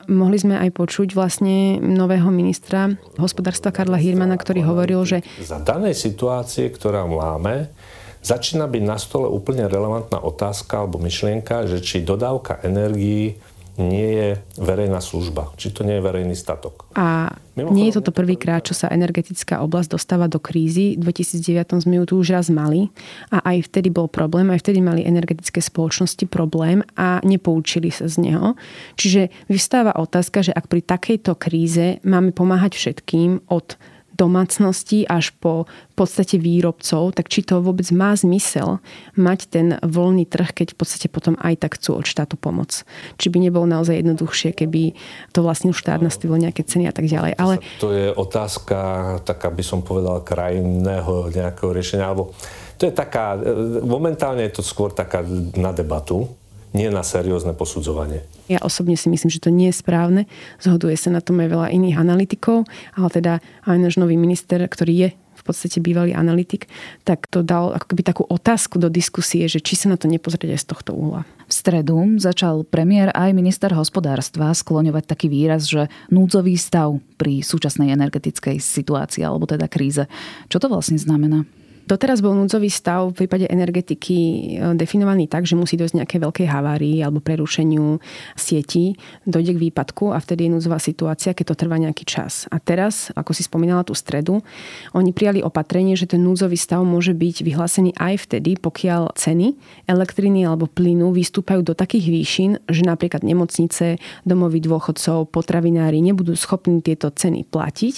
mohli 0.05 0.37
sme 0.37 0.61
aj 0.61 0.69
počuť 0.77 1.17
vlastne 1.17 1.81
nového 1.81 2.29
ministra 2.29 2.93
hospodárstva 3.17 3.73
Karla 3.73 3.97
Hirmana, 3.97 4.37
ktorý 4.37 4.61
hovoril, 4.69 5.01
že... 5.01 5.25
Za 5.41 5.65
danej 5.65 5.97
situácie, 5.97 6.69
ktorá 6.69 7.09
máme, 7.09 7.73
začína 8.21 8.65
byť 8.69 8.83
na 8.83 8.97
stole 8.97 9.27
úplne 9.29 9.65
relevantná 9.69 10.21
otázka 10.21 10.85
alebo 10.85 11.01
myšlienka, 11.01 11.69
že 11.69 11.81
či 11.83 12.05
dodávka 12.05 12.61
energií 12.61 13.37
nie 13.77 14.09
je 14.09 14.29
verejná 14.57 14.97
služba, 14.97 15.53
či 15.53 15.69
to 15.69 15.85
nie 15.85 16.01
je 16.01 16.03
verejný 16.03 16.33
statok. 16.33 16.89
A 16.97 17.29
Mimochodom, 17.53 17.77
nie 17.77 17.85
je 17.89 17.97
toto 18.01 18.09
prvýkrát, 18.09 18.65
čo 18.65 18.73
sa 18.73 18.89
energetická 18.89 19.61
oblasť 19.61 19.93
dostáva 19.93 20.25
do 20.25 20.41
krízy. 20.41 20.97
V 20.97 21.13
2009 21.13 21.85
sme 21.85 22.01
ju 22.01 22.03
tu 22.09 22.13
už 22.17 22.33
raz 22.33 22.49
mali 22.49 22.89
a 23.29 23.37
aj 23.45 23.69
vtedy 23.69 23.93
bol 23.93 24.09
problém, 24.09 24.49
aj 24.49 24.65
vtedy 24.65 24.81
mali 24.81 25.05
energetické 25.05 25.61
spoločnosti 25.61 26.25
problém 26.25 26.81
a 26.97 27.21
nepoučili 27.21 27.93
sa 27.93 28.09
z 28.09 28.17
neho. 28.25 28.57
Čiže 28.97 29.29
vystáva 29.45 29.93
otázka, 29.93 30.41
že 30.41 30.57
ak 30.57 30.65
pri 30.65 30.81
takejto 30.81 31.37
kríze 31.37 32.01
máme 32.01 32.33
pomáhať 32.33 32.73
všetkým 32.81 33.45
od 33.53 33.77
domácností 34.17 35.05
až 35.05 35.31
po 35.37 35.69
podstate 35.93 36.41
výrobcov, 36.41 37.13
tak 37.13 37.29
či 37.29 37.45
to 37.45 37.61
vôbec 37.61 37.85
má 37.93 38.17
zmysel 38.17 38.81
mať 39.13 39.39
ten 39.47 39.67
voľný 39.85 40.25
trh, 40.25 40.51
keď 40.51 40.73
v 40.73 40.77
podstate 40.77 41.07
potom 41.07 41.37
aj 41.37 41.61
tak 41.61 41.77
chcú 41.77 42.01
od 42.01 42.05
štátu 42.09 42.35
pomoc. 42.35 42.81
Či 43.21 43.29
by 43.29 43.37
nebolo 43.37 43.69
naozaj 43.69 44.01
jednoduchšie, 44.01 44.57
keby 44.57 44.97
to 45.31 45.45
vlastnil 45.45 45.77
štát, 45.77 46.01
nastavil 46.01 46.41
nejaké 46.41 46.65
ceny 46.65 46.89
a 46.89 46.93
tak 46.93 47.05
ďalej. 47.05 47.37
Ale... 47.37 47.61
To 47.77 47.93
je 47.93 48.09
otázka, 48.09 48.77
tak 49.21 49.45
aby 49.45 49.61
som 49.61 49.85
povedal, 49.85 50.25
krajinného 50.25 51.29
nejakého 51.29 51.69
riešenia, 51.69 52.09
alebo 52.09 52.33
to 52.77 52.85
je 52.85 52.93
taká, 52.93 53.37
momentálne 53.81 54.45
je 54.45 54.61
to 54.61 54.63
skôr 54.65 54.93
taká 54.93 55.25
na 55.57 55.73
debatu, 55.73 56.29
nie 56.77 56.93
na 56.93 57.01
seriózne 57.01 57.57
posudzovanie. 57.57 58.21
Ja 58.45 58.61
osobne 58.61 58.93
si 58.93 59.09
myslím, 59.09 59.33
že 59.33 59.41
to 59.41 59.49
nie 59.49 59.73
je 59.73 59.81
správne. 59.81 60.29
Zhoduje 60.61 60.93
sa 60.93 61.09
na 61.09 61.25
tom 61.25 61.41
aj 61.41 61.49
veľa 61.49 61.67
iných 61.73 61.97
analytikov, 61.97 62.69
ale 62.93 63.07
teda 63.09 63.33
aj 63.65 63.77
náš 63.81 63.97
nový 63.97 64.13
minister, 64.13 64.61
ktorý 64.61 64.93
je 64.93 65.09
v 65.17 65.43
podstate 65.45 65.79
bývalý 65.79 66.11
analytik, 66.17 66.67
tak 67.07 67.29
to 67.29 67.45
dal 67.45 67.71
ako 67.71 67.93
keby 67.93 68.01
takú 68.03 68.23
otázku 68.27 68.81
do 68.81 68.89
diskusie, 68.91 69.45
že 69.47 69.61
či 69.63 69.79
sa 69.79 69.87
na 69.87 69.97
to 69.97 70.09
nepozrieť 70.09 70.53
aj 70.53 70.61
z 70.61 70.67
tohto 70.67 70.91
uhla. 70.97 71.23
V 71.47 71.53
stredu 71.53 71.95
začal 72.19 72.67
premiér 72.67 73.15
aj 73.15 73.31
minister 73.31 73.71
hospodárstva 73.71 74.51
skloňovať 74.51 75.03
taký 75.07 75.31
výraz, 75.31 75.69
že 75.69 75.87
núdzový 76.11 76.59
stav 76.59 76.99
pri 77.15 77.39
súčasnej 77.45 77.95
energetickej 77.95 78.59
situácii 78.59 79.23
alebo 79.23 79.47
teda 79.47 79.71
kríze. 79.71 80.11
Čo 80.51 80.59
to 80.59 80.67
vlastne 80.67 80.99
znamená? 80.99 81.47
Doteraz 81.87 82.19
bol 82.19 82.35
núdzový 82.35 82.67
stav 82.67 83.15
v 83.15 83.23
prípade 83.23 83.47
energetiky 83.47 84.17
e, 84.19 84.75
definovaný 84.75 85.31
tak, 85.31 85.47
že 85.47 85.55
musí 85.55 85.79
dojsť 85.79 86.03
nejakej 86.03 86.19
veľkej 86.19 86.47
havárii 86.51 86.99
alebo 86.99 87.23
prerušeniu 87.23 88.03
sietí, 88.35 88.99
dojde 89.23 89.55
k 89.55 89.63
výpadku 89.71 90.11
a 90.11 90.19
vtedy 90.19 90.51
je 90.51 90.53
núdzová 90.59 90.83
situácia, 90.83 91.31
keď 91.31 91.55
to 91.55 91.59
trvá 91.63 91.79
nejaký 91.79 92.03
čas. 92.03 92.43
A 92.51 92.59
teraz, 92.59 93.15
ako 93.15 93.31
si 93.31 93.47
spomínala 93.47 93.87
tú 93.87 93.95
stredu, 93.95 94.43
oni 94.91 95.15
prijali 95.15 95.39
opatrenie, 95.39 95.95
že 95.95 96.11
ten 96.11 96.19
núdzový 96.19 96.59
stav 96.59 96.83
môže 96.83 97.15
byť 97.15 97.47
vyhlásený 97.47 97.95
aj 97.95 98.27
vtedy, 98.27 98.59
pokiaľ 98.59 99.15
ceny 99.15 99.55
elektriny 99.87 100.43
alebo 100.43 100.67
plynu 100.67 101.15
vystúpajú 101.15 101.63
do 101.63 101.71
takých 101.71 102.11
výšin, 102.11 102.51
že 102.67 102.83
napríklad 102.83 103.23
nemocnice, 103.23 103.95
domovy 104.27 104.59
dôchodcov, 104.59 105.31
potravinári 105.31 106.03
nebudú 106.03 106.35
schopní 106.35 106.83
tieto 106.83 107.07
ceny 107.15 107.47
platiť 107.47 107.95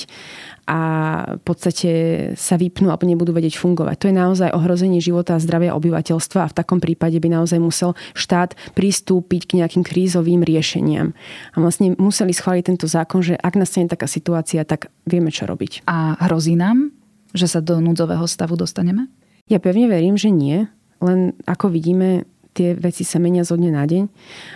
a 0.69 0.81
v 1.41 1.41
podstate 1.41 1.91
sa 2.37 2.53
vypnú 2.53 2.93
alebo 2.93 3.09
nebudú 3.09 3.33
vedieť 3.33 3.57
fungovať. 3.57 3.78
To 3.85 4.07
je 4.09 4.15
naozaj 4.15 4.51
ohrozenie 4.51 4.99
života 4.99 5.37
a 5.37 5.43
zdravia 5.43 5.75
obyvateľstva 5.77 6.39
a 6.43 6.51
v 6.51 6.57
takom 6.57 6.79
prípade 6.83 7.15
by 7.21 7.39
naozaj 7.39 7.59
musel 7.61 7.95
štát 8.17 8.57
pristúpiť 8.75 9.41
k 9.47 9.55
nejakým 9.63 9.83
krízovým 9.85 10.43
riešeniam. 10.43 11.15
A 11.53 11.57
vlastne 11.61 11.95
museli 11.95 12.33
schváliť 12.33 12.63
tento 12.65 12.87
zákon, 12.89 13.21
že 13.23 13.37
ak 13.37 13.55
nastane 13.55 13.87
taká 13.87 14.09
situácia, 14.09 14.65
tak 14.65 14.89
vieme, 15.05 15.29
čo 15.29 15.45
robiť. 15.45 15.85
A 15.85 16.19
hrozí 16.27 16.57
nám, 16.57 16.91
že 17.31 17.45
sa 17.45 17.61
do 17.61 17.77
núdzového 17.77 18.25
stavu 18.25 18.57
dostaneme? 18.57 19.07
Ja 19.49 19.61
pevne 19.61 19.89
verím, 19.89 20.17
že 20.17 20.33
nie. 20.33 20.65
Len 20.99 21.37
ako 21.45 21.71
vidíme, 21.71 22.25
tie 22.53 22.75
veci 22.75 23.07
sa 23.07 23.21
menia 23.21 23.45
zo 23.45 23.55
dňa 23.55 23.71
na 23.71 23.85
deň. 23.85 24.03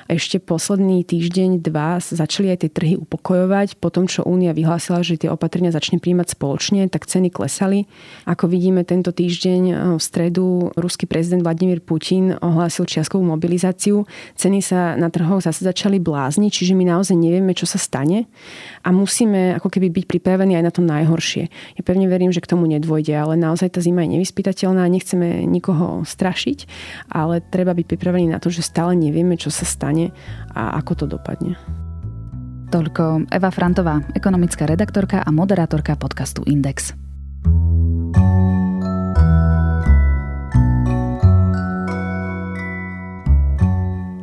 A 0.10 0.18
ešte 0.18 0.42
posledný 0.42 1.06
týždeň, 1.08 1.64
dva 1.64 2.02
začali 2.04 2.52
aj 2.52 2.68
tie 2.68 2.72
trhy 2.72 2.96
upokojovať. 3.00 3.80
Po 3.80 3.94
tom, 3.94 4.10
čo 4.10 4.26
Únia 4.28 4.52
vyhlásila, 4.52 5.06
že 5.06 5.16
tie 5.16 5.30
opatrenia 5.32 5.72
začne 5.72 6.02
príjmať 6.04 6.36
spoločne, 6.36 6.90
tak 6.92 7.08
ceny 7.08 7.32
klesali. 7.32 7.86
Ako 8.28 8.52
vidíme 8.52 8.84
tento 8.84 9.16
týždeň 9.16 9.62
eh, 9.70 9.76
v 9.96 10.02
stredu 10.02 10.74
ruský 10.76 11.08
prezident 11.08 11.46
Vladimír 11.46 11.80
Putin 11.80 12.36
ohlásil 12.42 12.84
čiastkovú 12.90 13.24
mobilizáciu. 13.24 14.04
Ceny 14.36 14.60
sa 14.60 15.00
na 15.00 15.08
trhoch 15.08 15.40
zase 15.40 15.64
začali 15.64 16.02
blázniť, 16.02 16.52
čiže 16.52 16.74
my 16.76 16.90
naozaj 16.90 17.16
nevieme, 17.16 17.56
čo 17.56 17.70
sa 17.70 17.80
stane 17.80 18.28
a 18.84 18.90
musíme 18.92 19.56
ako 19.58 19.72
keby 19.72 19.90
byť 19.90 20.06
pripravení 20.10 20.60
aj 20.60 20.64
na 20.64 20.72
to 20.74 20.82
najhoršie. 20.84 21.48
Ja 21.80 21.82
pevne 21.82 22.12
verím, 22.12 22.36
že 22.36 22.44
k 22.44 22.52
tomu 22.52 22.68
nedôjde, 22.68 23.16
ale 23.16 23.40
naozaj 23.40 23.76
tá 23.76 23.80
zima 23.80 24.04
je 24.04 24.20
nevyspytateľná, 24.20 24.84
nechceme 24.92 25.48
nikoho 25.48 26.04
strašiť, 26.04 26.68
ale 27.08 27.40
treba 27.40 27.72
byť 27.72 27.83
byť 27.84 27.92
pripravení 27.92 28.32
na 28.32 28.40
to, 28.40 28.48
že 28.48 28.64
stále 28.64 28.96
nevieme, 28.96 29.36
čo 29.36 29.52
sa 29.52 29.68
stane 29.68 30.16
a 30.56 30.80
ako 30.80 31.04
to 31.04 31.06
dopadne. 31.20 31.60
Toľko 32.72 33.30
Eva 33.30 33.52
Frantová, 33.52 34.02
ekonomická 34.16 34.64
redaktorka 34.66 35.22
a 35.22 35.30
moderátorka 35.30 36.00
podcastu 36.00 36.42
Index. 36.48 36.96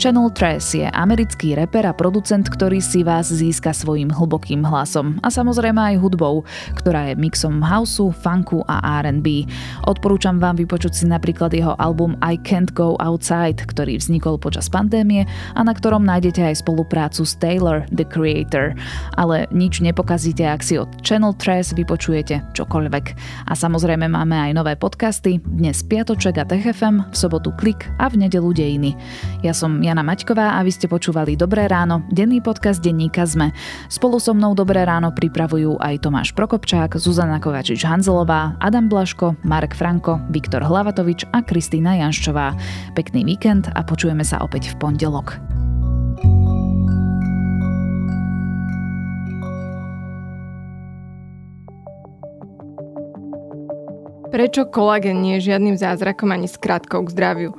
Channel 0.01 0.33
Trace 0.33 0.81
je 0.81 0.89
americký 0.97 1.53
reper 1.53 1.85
a 1.85 1.93
producent, 1.93 2.49
ktorý 2.49 2.81
si 2.81 3.05
vás 3.05 3.29
získa 3.29 3.69
svojim 3.77 4.09
hlbokým 4.09 4.65
hlasom 4.65 5.21
a 5.21 5.29
samozrejme 5.29 5.77
aj 5.77 6.01
hudbou, 6.01 6.41
ktorá 6.73 7.13
je 7.13 7.21
mixom 7.21 7.61
houseu, 7.61 8.09
funku 8.09 8.65
a 8.65 8.81
R&B. 9.05 9.45
Odporúčam 9.85 10.41
vám 10.41 10.57
vypočuť 10.57 10.93
si 10.97 11.05
napríklad 11.05 11.53
jeho 11.53 11.77
album 11.77 12.17
I 12.25 12.41
Can't 12.41 12.73
Go 12.73 12.97
Outside, 12.97 13.61
ktorý 13.61 14.01
vznikol 14.01 14.41
počas 14.41 14.73
pandémie 14.73 15.29
a 15.53 15.61
na 15.61 15.77
ktorom 15.77 16.01
nájdete 16.09 16.49
aj 16.49 16.65
spoluprácu 16.65 17.21
s 17.29 17.37
Taylor, 17.37 17.85
The 17.93 18.09
Creator. 18.09 18.73
Ale 19.21 19.53
nič 19.53 19.85
nepokazíte, 19.85 20.49
ak 20.49 20.65
si 20.65 20.81
od 20.81 20.89
Channel 21.05 21.37
Trace 21.37 21.77
vypočujete 21.77 22.57
čokoľvek. 22.57 23.05
A 23.45 23.53
samozrejme 23.53 24.09
máme 24.09 24.49
aj 24.49 24.57
nové 24.57 24.81
podcasty, 24.81 25.45
dnes 25.45 25.85
Piatoček 25.85 26.41
a 26.41 26.49
TechFM, 26.49 27.05
v 27.13 27.17
sobotu 27.21 27.53
Klik 27.61 27.85
a 28.01 28.09
v 28.09 28.25
nedelu 28.25 28.49
Dejiny. 28.57 28.97
Ja 29.45 29.53
som 29.53 29.90
Jana 29.91 30.07
Maťková 30.07 30.55
a 30.55 30.63
vy 30.63 30.71
ste 30.71 30.87
počúvali 30.87 31.35
Dobré 31.35 31.67
ráno, 31.67 32.07
denný 32.15 32.39
podcast 32.39 32.79
denníka 32.79 33.27
ZME. 33.27 33.51
Spolu 33.91 34.23
so 34.23 34.31
mnou 34.31 34.55
Dobré 34.55 34.87
ráno 34.87 35.11
pripravujú 35.11 35.83
aj 35.83 36.07
Tomáš 36.07 36.31
Prokopčák, 36.31 36.95
Zuzana 36.95 37.43
Kovačič-Hanzelová, 37.43 38.55
Adam 38.63 38.87
Blaško, 38.87 39.35
Marek 39.43 39.75
Franko, 39.75 40.23
Viktor 40.31 40.63
Hlavatovič 40.63 41.27
a 41.35 41.43
Kristýna 41.43 41.99
Janščová. 42.07 42.55
Pekný 42.95 43.27
víkend 43.27 43.67
a 43.75 43.83
počujeme 43.83 44.23
sa 44.23 44.39
opäť 44.47 44.71
v 44.71 44.79
pondelok. 44.79 45.43
Prečo 54.31 54.71
kolagen 54.71 55.19
nie 55.19 55.43
je 55.43 55.51
žiadnym 55.51 55.75
zázrakom 55.75 56.31
ani 56.31 56.47
skratkou 56.47 57.03
k 57.03 57.11
zdraviu? 57.11 57.59